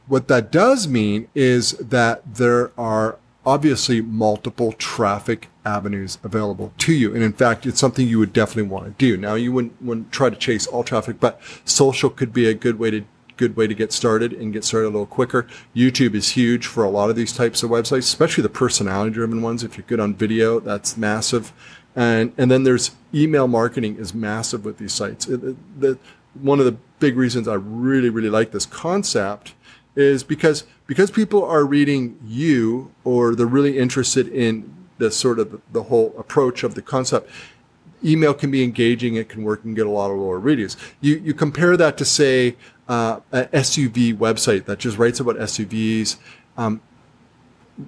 what 0.06 0.28
that 0.28 0.52
does 0.52 0.86
mean 0.86 1.28
is 1.34 1.72
that 1.72 2.34
there 2.34 2.72
are 2.78 3.18
obviously 3.44 4.00
multiple 4.00 4.72
traffic 4.72 5.48
avenues 5.64 6.18
available 6.22 6.72
to 6.78 6.92
you. 6.92 7.14
And 7.14 7.22
in 7.22 7.32
fact, 7.32 7.66
it's 7.66 7.80
something 7.80 8.06
you 8.06 8.18
would 8.18 8.32
definitely 8.32 8.70
want 8.70 8.86
to 8.86 8.90
do. 8.92 9.16
Now 9.16 9.34
you 9.34 9.52
wouldn't, 9.52 9.80
wouldn't 9.82 10.12
try 10.12 10.30
to 10.30 10.36
chase 10.36 10.66
all 10.66 10.84
traffic, 10.84 11.18
but 11.18 11.40
social 11.64 12.10
could 12.10 12.32
be 12.32 12.46
a 12.46 12.54
good 12.54 12.78
way 12.78 12.90
to 12.90 13.04
good 13.40 13.56
way 13.56 13.66
to 13.66 13.74
get 13.74 13.90
started 13.90 14.34
and 14.34 14.52
get 14.52 14.64
started 14.64 14.88
a 14.88 14.92
little 14.92 15.06
quicker. 15.06 15.46
YouTube 15.74 16.14
is 16.14 16.30
huge 16.32 16.66
for 16.66 16.84
a 16.84 16.90
lot 16.90 17.08
of 17.08 17.16
these 17.16 17.32
types 17.32 17.62
of 17.62 17.70
websites, 17.70 18.00
especially 18.00 18.42
the 18.42 18.50
personality 18.50 19.10
driven 19.10 19.40
ones. 19.40 19.64
If 19.64 19.78
you're 19.78 19.86
good 19.86 19.98
on 19.98 20.14
video, 20.14 20.60
that's 20.60 20.98
massive. 20.98 21.54
And, 21.96 22.34
and 22.36 22.50
then 22.50 22.64
there's 22.64 22.90
email 23.14 23.48
marketing 23.48 23.96
is 23.96 24.12
massive 24.12 24.66
with 24.66 24.76
these 24.76 24.92
sites. 24.92 25.26
It, 25.26 25.40
the, 25.80 25.98
one 26.34 26.58
of 26.58 26.66
the 26.66 26.76
big 26.98 27.16
reasons 27.16 27.48
I 27.48 27.54
really, 27.54 28.10
really 28.10 28.28
like 28.28 28.52
this 28.52 28.66
concept 28.66 29.54
is 29.96 30.22
because, 30.22 30.64
because 30.86 31.10
people 31.10 31.42
are 31.42 31.64
reading 31.64 32.20
you 32.22 32.92
or 33.04 33.34
they're 33.34 33.46
really 33.46 33.78
interested 33.78 34.28
in 34.28 34.76
the 34.98 35.10
sort 35.10 35.38
of 35.38 35.50
the, 35.50 35.60
the 35.72 35.82
whole 35.84 36.14
approach 36.18 36.62
of 36.62 36.74
the 36.74 36.82
concept 36.82 37.30
email 38.04 38.34
can 38.34 38.50
be 38.50 38.62
engaging, 38.62 39.16
it 39.16 39.28
can 39.28 39.42
work 39.42 39.64
and 39.64 39.76
get 39.76 39.86
a 39.86 39.90
lot 39.90 40.10
of 40.10 40.18
lower 40.18 40.38
reviews. 40.38 40.76
You, 41.00 41.16
you 41.16 41.34
compare 41.34 41.76
that 41.76 41.96
to 41.98 42.04
say 42.04 42.56
uh, 42.90 43.20
SUV 43.32 44.16
website 44.16 44.64
that 44.64 44.80
just 44.80 44.98
writes 44.98 45.20
about 45.20 45.36
SUVs, 45.36 46.16
um, 46.56 46.80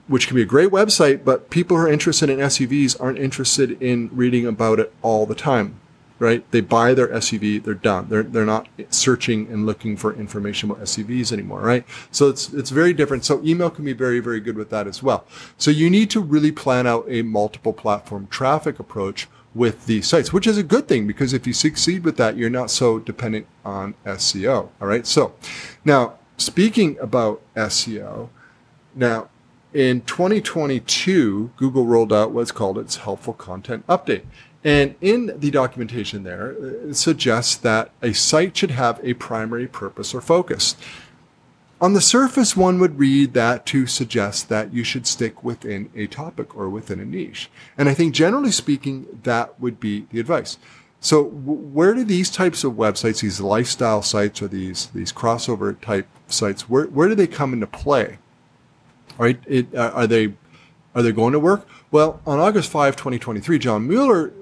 which 0.07 0.29
can 0.29 0.37
be 0.37 0.43
a 0.43 0.47
great 0.47 0.71
website, 0.71 1.25
but 1.25 1.51
people 1.51 1.77
who 1.77 1.83
are 1.83 1.89
interested 1.89 2.31
in 2.31 2.39
SUVs 2.39 2.97
aren't 3.01 3.19
interested 3.19 3.83
in 3.83 4.11
reading 4.13 4.47
about 4.47 4.79
it 4.79 4.95
all 5.03 5.27
the 5.27 5.35
time, 5.35 5.81
right? 6.21 6.49
They 6.53 6.61
buy 6.61 6.95
their 6.95 7.09
SUV, 7.09 7.65
they're 7.65 7.75
done. 7.75 8.07
They're, 8.11 8.23
they're 8.23 8.47
not 8.47 8.69
searching 8.91 9.49
and 9.49 9.67
looking 9.67 9.97
for 9.97 10.15
information 10.15 10.71
about 10.71 10.85
SUVs 10.85 11.33
anymore, 11.33 11.63
right? 11.63 11.85
So 12.13 12.29
it's, 12.29 12.53
it's 12.53 12.71
very 12.71 12.93
different. 12.93 13.25
So 13.25 13.43
email 13.43 13.71
can 13.71 13.85
be 13.85 13.95
very, 13.95 14.21
very 14.21 14.39
good 14.39 14.57
with 14.57 14.71
that 14.71 14.87
as 14.87 15.03
well. 15.03 15.27
So 15.59 15.73
you 15.73 15.91
need 15.91 16.11
to 16.11 16.21
really 16.21 16.53
plan 16.53 16.87
out 16.87 17.07
a 17.09 17.23
multiple 17.23 17.73
platform 17.73 18.29
traffic 18.29 18.79
approach 18.79 19.27
with 19.55 19.87
these 19.87 20.07
sites, 20.07 20.33
which 20.33 20.47
is 20.47 20.57
a 20.57 20.63
good 20.63 20.89
thing 20.89 21.07
because 21.07 21.33
if 21.33 21.47
you 21.47 21.53
succeed 21.53 22.05
with 22.05 22.17
that, 22.17 22.37
you're 22.37 22.51
not 22.51 22.71
so 22.71 22.99
dependent 22.99 23.47
on 23.65 23.95
SEO. 24.07 24.69
All 24.81 24.89
right. 24.89 25.07
So 25.07 25.35
now 25.85 26.15
speaking 26.37 26.99
about 27.01 27.43
SEO, 27.55 28.29
now 28.95 29.29
in 29.73 30.03
2022, 30.03 31.53
Google 31.57 31.87
rolled 31.87 32.13
out 32.13 32.33
what's 32.33 32.53
called 32.53 32.79
its 32.79 32.97
helpful 32.97 33.33
content 33.35 33.87
update. 33.87 34.23
And 34.65 34.95
in 35.01 35.33
the 35.39 35.51
documentation 35.51 36.23
there, 36.23 36.53
it 36.53 36.95
suggests 36.95 37.57
that 37.57 37.91
a 38.01 38.13
site 38.13 38.57
should 38.57 38.71
have 38.71 39.01
a 39.03 39.15
primary 39.15 39.67
purpose 39.67 40.15
or 40.15 40.21
focus. 40.21 40.77
On 41.83 41.95
the 41.95 42.01
surface, 42.01 42.57
one 42.57 42.79
would 42.79 43.01
read 43.01 43.33
that 43.33 43.67
to 43.67 43.89
suggest 43.89 44.49
that 44.49 44.73
you 44.73 44.85
should 44.85 45.05
stick 45.05 45.43
within 45.43 45.91
a 45.97 46.07
topic 46.07 46.57
or 46.57 46.69
within 46.69 47.01
a 47.01 47.05
niche. 47.05 47.51
And 47.77 47.89
I 47.89 47.95
think 47.95 48.15
generally 48.15 48.53
speaking, 48.53 49.19
that 49.25 49.59
would 49.61 49.81
be 49.81 50.07
the 50.13 50.21
advice. 50.21 50.59
So 51.01 51.25
where 51.25 51.93
do 51.93 52.05
these 52.05 52.31
types 52.31 52.63
of 52.63 52.75
websites, 52.75 53.21
these 53.21 53.41
lifestyle 53.41 54.01
sites 54.01 54.41
or 54.41 54.47
these, 54.47 54.87
these 54.95 55.13
crossover 55.13 55.79
type 55.81 56.07
sites, 56.29 56.69
where, 56.69 56.85
where 56.85 57.09
do 57.09 57.17
they 57.17 57.27
come 57.27 57.53
into 57.53 57.67
play? 57.67 58.19
Right? 59.19 59.41
It, 59.49 59.75
uh, 59.75 59.91
are 59.93 60.07
they, 60.07 60.35
are 60.95 61.03
they 61.03 61.11
going 61.11 61.33
to 61.33 61.41
work? 61.41 61.67
Well, 61.91 62.21
on 62.25 62.39
August 62.39 62.71
5, 62.71 62.95
2023, 62.95 63.59
John 63.59 63.89
Mueller 63.89 64.33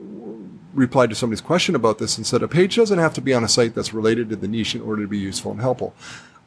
replied 0.75 1.09
to 1.09 1.16
somebody's 1.16 1.40
question 1.40 1.75
about 1.75 1.97
this 1.97 2.18
and 2.18 2.26
said 2.26 2.42
a 2.42 2.49
page 2.49 2.76
doesn't 2.76 2.99
have 2.99 3.14
to 3.14 3.23
be 3.23 3.32
on 3.32 3.44
a 3.44 3.49
site 3.49 3.75
that's 3.75 3.94
related 3.94 4.28
to 4.28 4.37
the 4.37 4.47
niche 4.47 4.75
in 4.75 4.82
order 4.82 5.00
to 5.00 5.09
be 5.09 5.18
useful 5.18 5.52
and 5.52 5.62
helpful. 5.62 5.94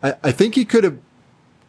I, 0.03 0.15
I 0.24 0.31
think 0.31 0.55
he 0.55 0.65
could 0.65 0.83
have 0.83 1.00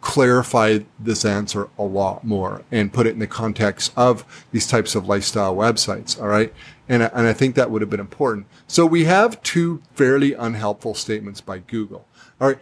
clarified 0.00 0.84
this 0.98 1.24
answer 1.24 1.70
a 1.78 1.82
lot 1.82 2.24
more 2.24 2.62
and 2.70 2.92
put 2.92 3.06
it 3.06 3.10
in 3.14 3.20
the 3.20 3.26
context 3.26 3.90
of 3.96 4.44
these 4.52 4.66
types 4.66 4.94
of 4.94 5.08
lifestyle 5.08 5.56
websites. 5.56 6.20
All 6.20 6.28
right. 6.28 6.52
And, 6.90 7.02
and 7.02 7.26
I 7.26 7.32
think 7.32 7.54
that 7.54 7.70
would 7.70 7.80
have 7.80 7.88
been 7.88 8.00
important. 8.00 8.46
So 8.66 8.84
we 8.84 9.04
have 9.04 9.42
two 9.42 9.80
fairly 9.94 10.34
unhelpful 10.34 10.94
statements 10.94 11.40
by 11.40 11.58
Google. 11.58 12.06
All 12.38 12.48
right. 12.48 12.58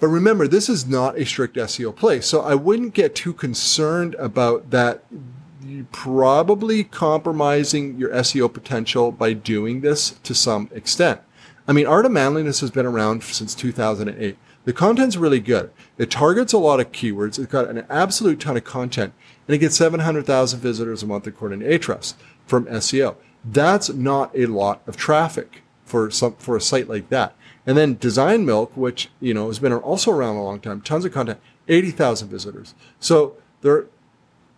But 0.00 0.08
remember, 0.08 0.46
this 0.46 0.68
is 0.68 0.86
not 0.86 1.16
a 1.16 1.24
strict 1.24 1.56
SEO 1.56 1.96
play. 1.96 2.20
So 2.20 2.42
I 2.42 2.54
wouldn't 2.56 2.92
get 2.92 3.14
too 3.14 3.32
concerned 3.32 4.14
about 4.16 4.70
that 4.70 5.04
You're 5.64 5.86
probably 5.92 6.84
compromising 6.84 7.96
your 7.96 8.10
SEO 8.10 8.52
potential 8.52 9.12
by 9.12 9.32
doing 9.32 9.80
this 9.80 10.10
to 10.24 10.34
some 10.34 10.68
extent. 10.74 11.20
I 11.68 11.72
mean, 11.72 11.86
Art 11.86 12.04
of 12.04 12.12
Manliness 12.12 12.60
has 12.60 12.70
been 12.70 12.84
around 12.84 13.22
since 13.22 13.54
2008. 13.54 14.36
The 14.64 14.72
content's 14.72 15.16
really 15.16 15.40
good. 15.40 15.70
It 15.98 16.10
targets 16.10 16.52
a 16.52 16.58
lot 16.58 16.80
of 16.80 16.92
keywords. 16.92 17.38
It's 17.38 17.50
got 17.50 17.68
an 17.68 17.84
absolute 17.90 18.40
ton 18.40 18.56
of 18.56 18.64
content, 18.64 19.12
and 19.46 19.54
it 19.54 19.58
gets 19.58 19.76
700,000 19.76 20.60
visitors 20.60 21.02
a 21.02 21.06
month 21.06 21.26
according 21.26 21.60
to 21.60 21.66
Ahrefs 21.66 22.14
from 22.46 22.66
SEO. 22.66 23.16
That's 23.44 23.88
not 23.88 24.30
a 24.36 24.46
lot 24.46 24.82
of 24.86 24.96
traffic 24.96 25.62
for 25.84 26.10
some 26.10 26.36
for 26.36 26.56
a 26.56 26.60
site 26.60 26.88
like 26.88 27.08
that. 27.08 27.34
And 27.66 27.76
then 27.76 27.96
Design 27.98 28.46
Milk, 28.46 28.76
which 28.76 29.10
you 29.20 29.34
know 29.34 29.48
has 29.48 29.58
been 29.58 29.72
also 29.72 30.10
around 30.10 30.36
a 30.36 30.44
long 30.44 30.60
time, 30.60 30.80
tons 30.80 31.04
of 31.04 31.12
content, 31.12 31.40
80,000 31.68 32.28
visitors. 32.28 32.74
So 32.98 33.36
there, 33.62 33.86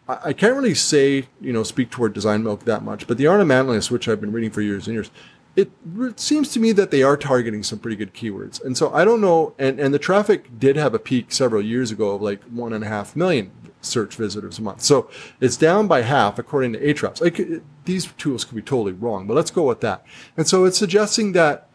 I 0.06 0.32
can't 0.34 0.54
really 0.54 0.74
say 0.74 1.28
you 1.40 1.52
know 1.52 1.62
speak 1.62 1.90
toward 1.90 2.12
Design 2.12 2.42
Milk 2.44 2.64
that 2.64 2.82
much, 2.82 3.06
but 3.06 3.16
the 3.16 3.26
of 3.26 3.46
Manliness, 3.46 3.90
which 3.90 4.06
I've 4.06 4.20
been 4.20 4.32
reading 4.32 4.50
for 4.50 4.60
years 4.60 4.86
and 4.86 4.94
years, 4.94 5.10
it, 5.56 5.70
it 5.98 6.18
seems 6.18 6.50
to 6.52 6.60
me 6.60 6.72
that 6.72 6.90
they 6.90 7.02
are 7.02 7.16
targeting 7.16 7.62
some 7.62 7.78
pretty 7.78 7.96
good 7.96 8.12
keywords. 8.12 8.62
And 8.62 8.76
so 8.76 8.92
I 8.92 9.04
don't 9.04 9.20
know. 9.20 9.54
And, 9.58 9.78
and 9.78 9.94
the 9.94 9.98
traffic 9.98 10.58
did 10.58 10.76
have 10.76 10.94
a 10.94 10.98
peak 10.98 11.32
several 11.32 11.62
years 11.62 11.90
ago 11.90 12.10
of 12.10 12.22
like 12.22 12.42
one 12.44 12.72
and 12.72 12.84
a 12.84 12.88
half 12.88 13.14
million 13.14 13.52
search 13.80 14.16
visitors 14.16 14.58
a 14.58 14.62
month. 14.62 14.82
So 14.82 15.08
it's 15.40 15.56
down 15.56 15.86
by 15.86 16.02
half 16.02 16.38
according 16.38 16.72
to 16.72 16.80
Ahrefs. 16.80 17.62
These 17.84 18.06
tools 18.18 18.44
could 18.44 18.56
be 18.56 18.62
totally 18.62 18.92
wrong, 18.92 19.26
but 19.26 19.34
let's 19.34 19.50
go 19.50 19.64
with 19.64 19.80
that. 19.82 20.04
And 20.36 20.46
so 20.46 20.64
it's 20.64 20.78
suggesting 20.78 21.32
that 21.32 21.68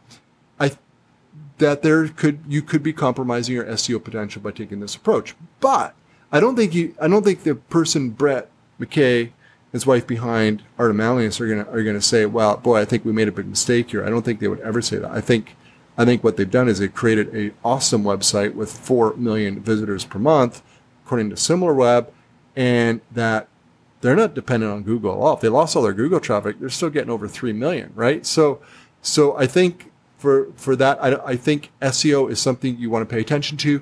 I 0.60 0.72
that 1.60 1.82
there 1.82 2.08
could 2.08 2.40
you 2.48 2.62
could 2.62 2.82
be 2.84 2.94
compromising 2.94 3.56
your 3.56 3.66
SEO 3.66 4.04
potential 4.04 4.42
by 4.42 4.52
taking 4.52 4.80
this 4.80 4.96
approach. 4.96 5.36
But 5.60 5.96
I 6.32 6.40
don't 6.40 6.56
think 6.56 6.74
you 6.74 6.96
I 7.00 7.08
don't 7.08 7.24
think 7.24 7.44
the 7.44 7.56
person 7.56 8.10
Brett 8.10 8.50
McKay 8.80 9.32
his 9.72 9.86
wife 9.86 10.08
behind 10.08 10.64
Art 10.78 10.90
of 10.90 10.96
Manliness 10.96 11.40
are 11.40 11.48
gonna 11.48 11.70
are 11.72 11.84
gonna 11.84 12.02
say, 12.02 12.26
"Well, 12.26 12.58
boy, 12.58 12.80
I 12.80 12.86
think 12.86 13.06
we 13.06 13.12
made 13.12 13.28
a 13.28 13.32
big 13.32 13.48
mistake 13.48 13.92
here." 13.92 14.04
I 14.04 14.10
don't 14.10 14.24
think 14.24 14.40
they 14.40 14.48
would 14.48 14.60
ever 14.62 14.82
say 14.82 14.98
that. 14.98 15.12
I 15.12 15.22
think 15.22 15.56
I 15.98 16.06
think 16.06 16.24
what 16.24 16.38
they've 16.38 16.50
done 16.50 16.70
is 16.70 16.80
they've 16.80 16.94
created 16.94 17.36
a 17.36 17.52
awesome 17.64 18.04
website 18.04 18.56
with 18.56 18.72
four 18.72 19.14
million 19.16 19.60
visitors 19.60 20.06
per 20.06 20.18
month, 20.18 20.62
according 21.06 21.30
to 21.30 21.36
SimilarWeb, 21.36 22.08
and 22.56 23.02
that 23.12 23.48
they're 24.02 24.16
not 24.16 24.34
dependent 24.34 24.72
on 24.72 24.84
Google 24.84 25.12
at 25.12 25.18
all. 25.18 25.34
If 25.34 25.42
they 25.42 25.50
lost 25.50 25.76
all 25.76 25.84
their 25.84 25.94
Google 25.94 26.20
traffic, 26.20 26.60
they're 26.60 26.70
still 26.70 26.90
getting 26.90 27.10
over 27.10 27.28
three 27.28 27.54
million, 27.54 27.92
right? 27.96 28.26
So, 28.26 28.62
so 29.02 29.38
I 29.38 29.46
think 29.46 29.92
for 30.18 30.48
for 30.56 30.76
that, 30.78 31.04
I, 31.04 31.16
I 31.26 31.36
think 31.36 31.72
SEO 31.82 32.32
is 32.32 32.40
something 32.40 32.78
you 32.78 32.90
want 32.90 33.08
to 33.08 33.14
pay 33.14 33.22
attention 33.22 33.58
to. 33.58 33.82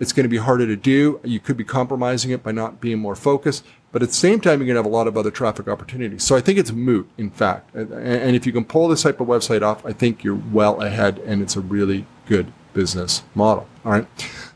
It's 0.00 0.12
going 0.12 0.24
to 0.24 0.30
be 0.30 0.36
harder 0.36 0.66
to 0.66 0.76
do. 0.76 1.20
You 1.24 1.40
could 1.40 1.56
be 1.56 1.64
compromising 1.64 2.30
it 2.30 2.42
by 2.42 2.52
not 2.52 2.80
being 2.80 2.98
more 2.98 3.16
focused. 3.16 3.64
But 3.90 4.02
at 4.02 4.08
the 4.08 4.14
same 4.14 4.40
time, 4.40 4.60
you're 4.60 4.66
going 4.66 4.74
to 4.74 4.80
have 4.82 4.86
a 4.86 4.96
lot 4.96 5.06
of 5.06 5.16
other 5.16 5.30
traffic 5.30 5.66
opportunities. 5.66 6.22
So 6.22 6.36
I 6.36 6.40
think 6.40 6.58
it's 6.58 6.72
moot, 6.72 7.08
in 7.16 7.30
fact. 7.30 7.74
And 7.74 8.36
if 8.36 8.46
you 8.46 8.52
can 8.52 8.64
pull 8.64 8.88
this 8.88 9.02
type 9.02 9.20
of 9.20 9.26
website 9.26 9.62
off, 9.62 9.84
I 9.86 9.92
think 9.92 10.22
you're 10.22 10.40
well 10.52 10.82
ahead 10.82 11.18
and 11.20 11.40
it's 11.40 11.56
a 11.56 11.60
really 11.60 12.06
good 12.26 12.52
business 12.74 13.22
model. 13.34 13.66
All 13.84 13.92
right. 13.92 14.06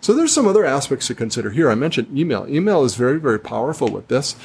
So 0.00 0.12
there's 0.12 0.32
some 0.32 0.46
other 0.46 0.64
aspects 0.64 1.06
to 1.06 1.14
consider 1.14 1.50
here. 1.50 1.70
I 1.70 1.74
mentioned 1.74 2.16
email. 2.16 2.46
Email 2.48 2.84
is 2.84 2.94
very, 2.94 3.18
very 3.18 3.40
powerful 3.40 3.88
with 3.88 4.08
this. 4.08 4.36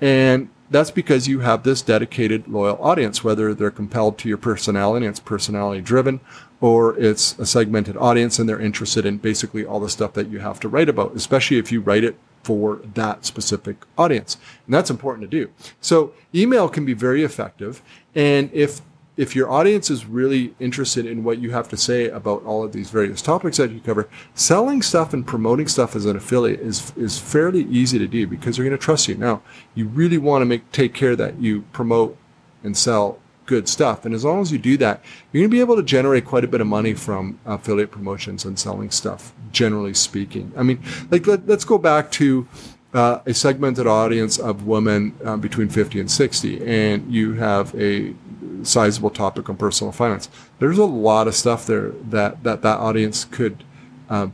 And 0.00 0.50
that's 0.70 0.90
because 0.90 1.26
you 1.26 1.40
have 1.40 1.62
this 1.62 1.82
dedicated, 1.82 2.48
loyal 2.48 2.78
audience, 2.80 3.24
whether 3.24 3.54
they're 3.54 3.70
compelled 3.70 4.18
to 4.18 4.28
your 4.28 4.38
personality 4.38 5.06
and 5.06 5.12
it's 5.12 5.20
personality 5.20 5.80
driven, 5.80 6.20
or 6.60 6.98
it's 6.98 7.38
a 7.38 7.46
segmented 7.46 7.96
audience 7.96 8.38
and 8.38 8.48
they're 8.48 8.60
interested 8.60 9.06
in 9.06 9.18
basically 9.18 9.64
all 9.64 9.80
the 9.80 9.88
stuff 9.88 10.12
that 10.14 10.28
you 10.28 10.38
have 10.40 10.60
to 10.60 10.68
write 10.68 10.88
about, 10.88 11.14
especially 11.14 11.58
if 11.58 11.70
you 11.70 11.80
write 11.80 12.04
it 12.04 12.16
for 12.46 12.80
that 12.94 13.26
specific 13.26 13.76
audience. 13.98 14.36
And 14.66 14.72
that's 14.72 14.88
important 14.88 15.28
to 15.28 15.38
do. 15.40 15.50
So 15.80 16.12
email 16.32 16.68
can 16.68 16.84
be 16.84 16.92
very 16.92 17.24
effective. 17.24 17.82
And 18.14 18.50
if 18.52 18.82
if 19.16 19.34
your 19.34 19.50
audience 19.50 19.90
is 19.90 20.04
really 20.04 20.54
interested 20.60 21.06
in 21.06 21.24
what 21.24 21.38
you 21.38 21.50
have 21.50 21.68
to 21.70 21.76
say 21.76 22.08
about 22.08 22.44
all 22.44 22.62
of 22.62 22.70
these 22.72 22.90
various 22.90 23.20
topics 23.22 23.56
that 23.56 23.72
you 23.72 23.80
cover, 23.80 24.08
selling 24.34 24.80
stuff 24.80 25.12
and 25.12 25.26
promoting 25.26 25.66
stuff 25.66 25.96
as 25.96 26.06
an 26.06 26.16
affiliate 26.16 26.60
is 26.60 26.92
is 26.96 27.18
fairly 27.18 27.64
easy 27.64 27.98
to 27.98 28.06
do 28.06 28.28
because 28.28 28.56
they're 28.56 28.64
going 28.64 28.78
to 28.78 28.86
trust 28.90 29.08
you. 29.08 29.16
Now, 29.16 29.42
you 29.74 29.88
really 29.88 30.18
want 30.18 30.42
to 30.42 30.46
make 30.46 30.70
take 30.70 30.94
care 30.94 31.16
that 31.16 31.40
you 31.40 31.62
promote 31.72 32.16
and 32.62 32.76
sell 32.76 33.18
good 33.46 33.68
stuff. 33.68 34.04
And 34.04 34.14
as 34.14 34.24
long 34.24 34.42
as 34.42 34.52
you 34.52 34.58
do 34.58 34.76
that, 34.78 35.02
you're 35.32 35.40
going 35.40 35.50
to 35.50 35.54
be 35.54 35.60
able 35.60 35.76
to 35.76 35.82
generate 35.82 36.24
quite 36.24 36.44
a 36.44 36.48
bit 36.48 36.60
of 36.60 36.66
money 36.66 36.94
from 36.94 37.38
affiliate 37.46 37.90
promotions 37.90 38.44
and 38.44 38.58
selling 38.58 38.90
stuff, 38.90 39.32
generally 39.52 39.94
speaking. 39.94 40.52
I 40.56 40.62
mean, 40.62 40.82
like 41.10 41.26
let, 41.26 41.48
us 41.48 41.64
go 41.64 41.78
back 41.78 42.10
to 42.12 42.46
uh, 42.92 43.20
a 43.26 43.34
segmented 43.34 43.86
audience 43.86 44.38
of 44.38 44.66
women 44.66 45.14
uh, 45.24 45.36
between 45.36 45.68
50 45.68 46.00
and 46.00 46.10
60, 46.10 46.66
and 46.66 47.12
you 47.12 47.34
have 47.34 47.74
a 47.74 48.14
sizable 48.62 49.10
topic 49.10 49.48
on 49.48 49.56
personal 49.56 49.92
finance. 49.92 50.28
There's 50.58 50.78
a 50.78 50.84
lot 50.84 51.28
of 51.28 51.34
stuff 51.34 51.66
there 51.66 51.90
that 52.10 52.42
that, 52.42 52.62
that 52.62 52.78
audience 52.78 53.24
could 53.24 53.64
uh, 54.08 54.28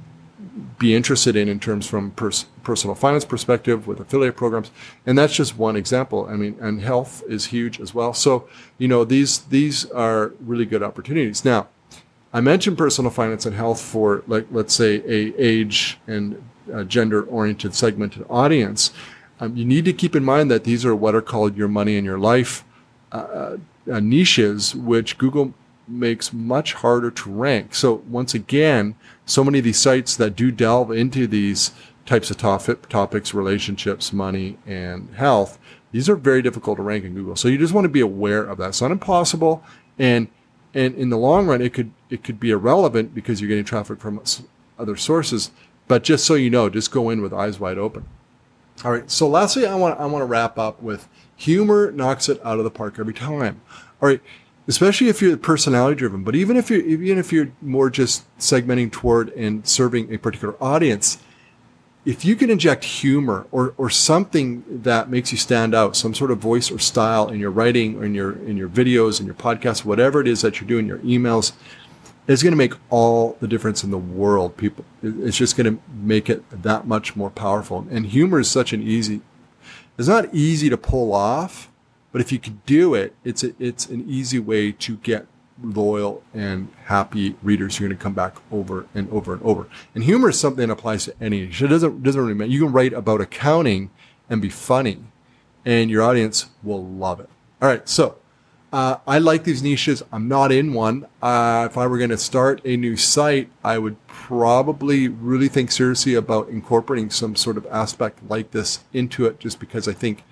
be 0.79 0.95
interested 0.95 1.37
in 1.37 1.49
in 1.49 1.59
terms 1.59 1.87
from 1.87 2.11
pers- 2.13 2.47
personal 2.63 2.95
finance 2.95 3.25
perspective 3.25 3.87
with 3.87 4.01
affiliate 4.01 4.37
programs. 4.37 4.71
And 5.07 5.17
that's 5.17 5.35
just 5.35 5.57
one 5.57 5.77
example. 5.77 6.27
I 6.29 6.37
mean 6.37 6.57
and 6.61 6.83
health 6.83 7.23
is 7.29 7.47
huge 7.47 7.81
as 7.81 7.95
well. 7.95 8.13
So 8.15 8.49
you 8.79 8.89
know 8.89 9.05
these 9.05 9.39
these 9.39 9.91
are 9.91 10.33
really 10.41 10.67
good 10.67 10.83
opportunities. 10.83 11.45
Now 11.45 11.69
i 12.35 12.41
mentioned 12.41 12.79
personal 12.79 13.11
finance 13.11 13.45
and 13.45 13.55
health 13.55 13.79
for 13.81 14.23
like 14.27 14.47
let's 14.51 14.75
say 14.75 15.03
a 15.07 15.35
age 15.39 15.99
and 16.07 16.43
gender 16.87 17.23
oriented 17.25 17.75
segmented 17.75 18.25
audience. 18.31 18.93
Um, 19.41 19.57
you 19.57 19.65
need 19.65 19.85
to 19.87 19.93
keep 19.93 20.15
in 20.15 20.25
mind 20.25 20.51
that 20.51 20.65
these 20.65 20.85
are 20.85 20.95
what 20.95 21.15
are 21.15 21.23
called 21.23 21.57
your 21.57 21.69
money 21.69 21.97
and 21.97 22.05
your 22.05 22.19
life 22.19 22.65
uh, 23.11 23.57
uh, 23.91 24.01
niches 24.01 24.75
which 24.75 25.19
google 25.19 25.53
makes 25.89 26.33
much 26.33 26.75
harder 26.75 27.11
to 27.11 27.31
rank. 27.31 27.75
So 27.75 28.03
once 28.09 28.35
again, 28.35 28.95
so 29.25 29.45
many 29.45 29.59
of 29.59 29.65
these 29.65 29.79
sites 29.79 30.17
that 30.17 30.37
do 30.37 30.51
delve 30.51 30.91
into 30.91 31.27
these 31.27 31.73
types 32.07 32.31
of 32.31 32.37
topic, 32.37 32.89
topics, 32.89 33.33
relationships, 33.33 34.13
money, 34.13 34.59
and 34.67 35.15
health, 35.15 35.59
these 35.93 36.09
are 36.09 36.17
very 36.17 36.43
difficult 36.43 36.77
to 36.79 36.83
rank 36.83 37.05
in 37.05 37.15
Google. 37.15 37.37
So 37.37 37.49
you 37.49 37.59
just 37.59 37.73
want 37.73 37.85
to 37.85 37.91
be 37.91 38.01
aware 38.01 38.43
of 38.43 38.59
that. 38.59 38.71
It's 38.71 38.83
not 38.83 38.91
impossible, 38.91 39.63
and 39.99 40.29
and 40.75 40.95
in 40.95 41.11
the 41.11 41.19
long 41.19 41.47
run, 41.47 41.61
it 41.61 41.75
could 41.75 41.93
it 42.11 42.25
could 42.25 42.41
be 42.41 42.51
irrelevant 42.51 43.15
because 43.15 43.41
you're 43.41 43.49
getting 43.49 43.65
traffic 43.65 44.01
from 44.01 44.21
other 44.79 44.97
sources. 44.97 45.51
But 45.89 46.03
just 46.03 46.25
so 46.25 46.35
you 46.35 46.51
know, 46.51 46.69
just 46.69 46.91
go 46.91 47.11
in 47.11 47.21
with 47.21 47.33
eyes 47.33 47.61
wide 47.61 47.79
open. 47.79 48.07
All 48.85 48.91
right. 48.91 49.11
So 49.11 49.29
lastly, 49.29 49.67
I 49.67 49.75
want 49.75 50.01
I 50.01 50.07
want 50.07 50.23
to 50.23 50.27
wrap 50.27 50.59
up 50.59 50.83
with 50.83 51.09
humor 51.37 51.91
knocks 51.93 52.29
it 52.29 52.41
out 52.45 52.59
of 52.59 52.65
the 52.65 52.71
park 52.71 52.99
every 52.99 53.15
time. 53.15 53.61
All 54.01 54.09
right 54.09 54.21
especially 54.69 55.09
if 55.09 55.21
you're 55.21 55.37
personality 55.37 55.97
driven. 55.97 56.23
But 56.23 56.35
even 56.35 56.57
if 56.57 56.71
you're 56.71 56.81
even 56.81 57.19
if 57.19 57.33
you're 57.33 57.53
more 57.61 57.91
just 57.91 58.25
segmenting 58.39 58.91
toward 58.91 59.31
and 59.31 59.67
serving 59.67 60.13
a 60.13 60.19
particular 60.19 60.55
audience, 60.63 61.19
if 62.05 62.25
you 62.25 62.37
can 62.37 62.51
inject 62.51 62.85
humor 62.85 63.47
or 63.51 63.75
or 63.77 63.91
something 63.91 64.65
that 64.69 65.11
makes 65.11 65.33
you 65.33 65.39
stand 65.39 65.75
out, 65.75 65.97
some 65.97 66.15
sort 66.15 66.31
of 66.31 66.39
voice 66.39 66.71
or 66.71 66.79
style 66.79 67.29
in 67.29 67.41
your 67.41 67.51
writing 67.51 67.97
or 67.97 68.05
in 68.05 68.15
your 68.15 68.33
in 68.33 68.57
your 68.57 68.69
videos 68.69 69.19
and 69.19 69.27
your 69.27 69.35
podcasts, 69.35 69.85
whatever 69.85 70.21
it 70.21 70.29
is 70.29 70.43
that 70.43 70.61
you're 70.61 70.69
doing, 70.69 70.87
your 70.87 70.99
emails, 70.99 71.53
it's 72.29 72.43
going 72.43 72.53
to 72.53 72.57
make 72.57 72.75
all 72.91 73.37
the 73.41 73.49
difference 73.49 73.83
in 73.83 73.91
the 73.91 73.99
world. 73.99 74.57
People, 74.57 74.85
it's 75.03 75.37
just 75.37 75.57
going 75.57 75.77
to 75.77 75.83
make 75.93 76.31
it 76.31 76.45
that 76.63 76.87
much 76.87 77.17
more 77.17 77.31
powerful. 77.31 77.87
And 77.91 78.07
humor 78.07 78.41
is 78.41 78.51
such 78.51 78.73
an 78.73 78.83
easy. 78.83 79.23
It's 79.99 80.09
not 80.09 80.33
easy 80.33 80.71
to 80.71 80.77
pull 80.77 81.13
off 81.13 81.69
But 82.13 82.21
if 82.21 82.31
you 82.31 82.39
could 82.39 82.65
do 82.67 82.95
it, 82.95 83.15
it's 83.25 83.43
a, 83.43 83.55
it's 83.59 83.87
an 83.87 84.05
easy 84.09 84.39
way 84.39 84.73
to 84.73 84.97
get 84.99 85.27
loyal 85.63 86.23
and 86.35 86.69
happy 86.85 87.37
readers 87.43 87.77
who 87.77 87.85
are 87.85 87.89
going 87.89 87.97
to 87.97 88.03
come 88.03 88.15
back 88.15 88.37
over 88.51 88.87
and 88.95 89.11
over 89.11 89.33
and 89.33 89.43
over. 89.43 89.67
And 89.95 90.05
humor 90.05 90.31
is 90.31 90.39
something 90.39 90.67
that 90.67 90.73
applies 90.73 91.05
to 91.07 91.15
any. 91.21 91.43
It 91.43 91.69
doesn't 91.69 92.03
doesn't 92.03 92.21
really 92.21 92.35
matter. 92.35 92.51
You 92.51 92.61
can 92.61 92.73
write 92.73 92.93
about 92.93 93.21
accounting 93.21 93.91
and 94.29 94.43
be 94.43 94.49
funny, 94.49 94.99
and 95.65 95.91
your 95.91 96.03
audience 96.03 96.47
will 96.63 96.85
love 96.85 97.21
it. 97.21 97.29
All 97.61 97.69
right, 97.69 97.89
so 97.89 98.17
uh, 98.73 98.97
I 99.07 99.19
like 99.19 99.45
these 99.45 99.63
niches. 99.63 100.03
I'm 100.11 100.29
not 100.29 100.51
in 100.51 100.73
one. 100.73 101.07
Uh, 101.21 101.69
if 101.71 101.77
I 101.77 101.87
were 101.87 101.99
going 101.99 102.11
to 102.11 102.19
start 102.19 102.61
a 102.65 102.77
new 102.77 102.97
site, 102.97 103.51
I 103.63 103.79
would 103.79 104.05
probably 104.07 105.09
really 105.09 105.49
think 105.49 105.71
seriously 105.71 106.15
about 106.15 106.49
incorporating 106.49 107.11
some 107.11 107.37
sort 107.37 107.57
of 107.57 107.67
aspect 107.67 108.19
like 108.29 108.51
this 108.51 108.81
into 108.93 109.27
it, 109.27 109.39
just 109.39 109.61
because 109.61 109.87
I 109.87 109.93
think 109.93 110.25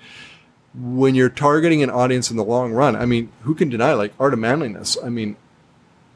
when 0.74 1.14
you're 1.14 1.28
targeting 1.28 1.82
an 1.82 1.90
audience 1.90 2.30
in 2.30 2.36
the 2.36 2.44
long 2.44 2.72
run, 2.72 2.94
I 2.96 3.06
mean, 3.06 3.32
who 3.42 3.54
can 3.54 3.68
deny 3.68 3.92
like 3.94 4.12
art 4.20 4.32
of 4.32 4.38
manliness? 4.38 4.96
I 5.02 5.08
mean, 5.08 5.36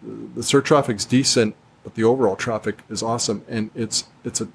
the 0.03 0.43
search 0.43 0.67
traffic's 0.67 1.05
decent, 1.05 1.57
but 1.83 1.95
the 1.95 2.05
overall 2.05 2.37
traffic 2.37 2.83
is 2.89 3.03
awesome, 3.03 3.45
and 3.49 3.71
it's 3.75 4.05
it's 4.25 4.41
a 4.41 4.49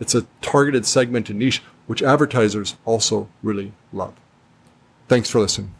it's 0.00 0.14
a 0.14 0.26
targeted 0.42 0.86
segment 0.86 1.30
and 1.30 1.38
niche 1.38 1.62
which 1.86 2.02
advertisers 2.02 2.76
also 2.84 3.28
really 3.42 3.72
love. 3.92 4.14
Thanks 5.08 5.30
for 5.30 5.40
listening. 5.40 5.74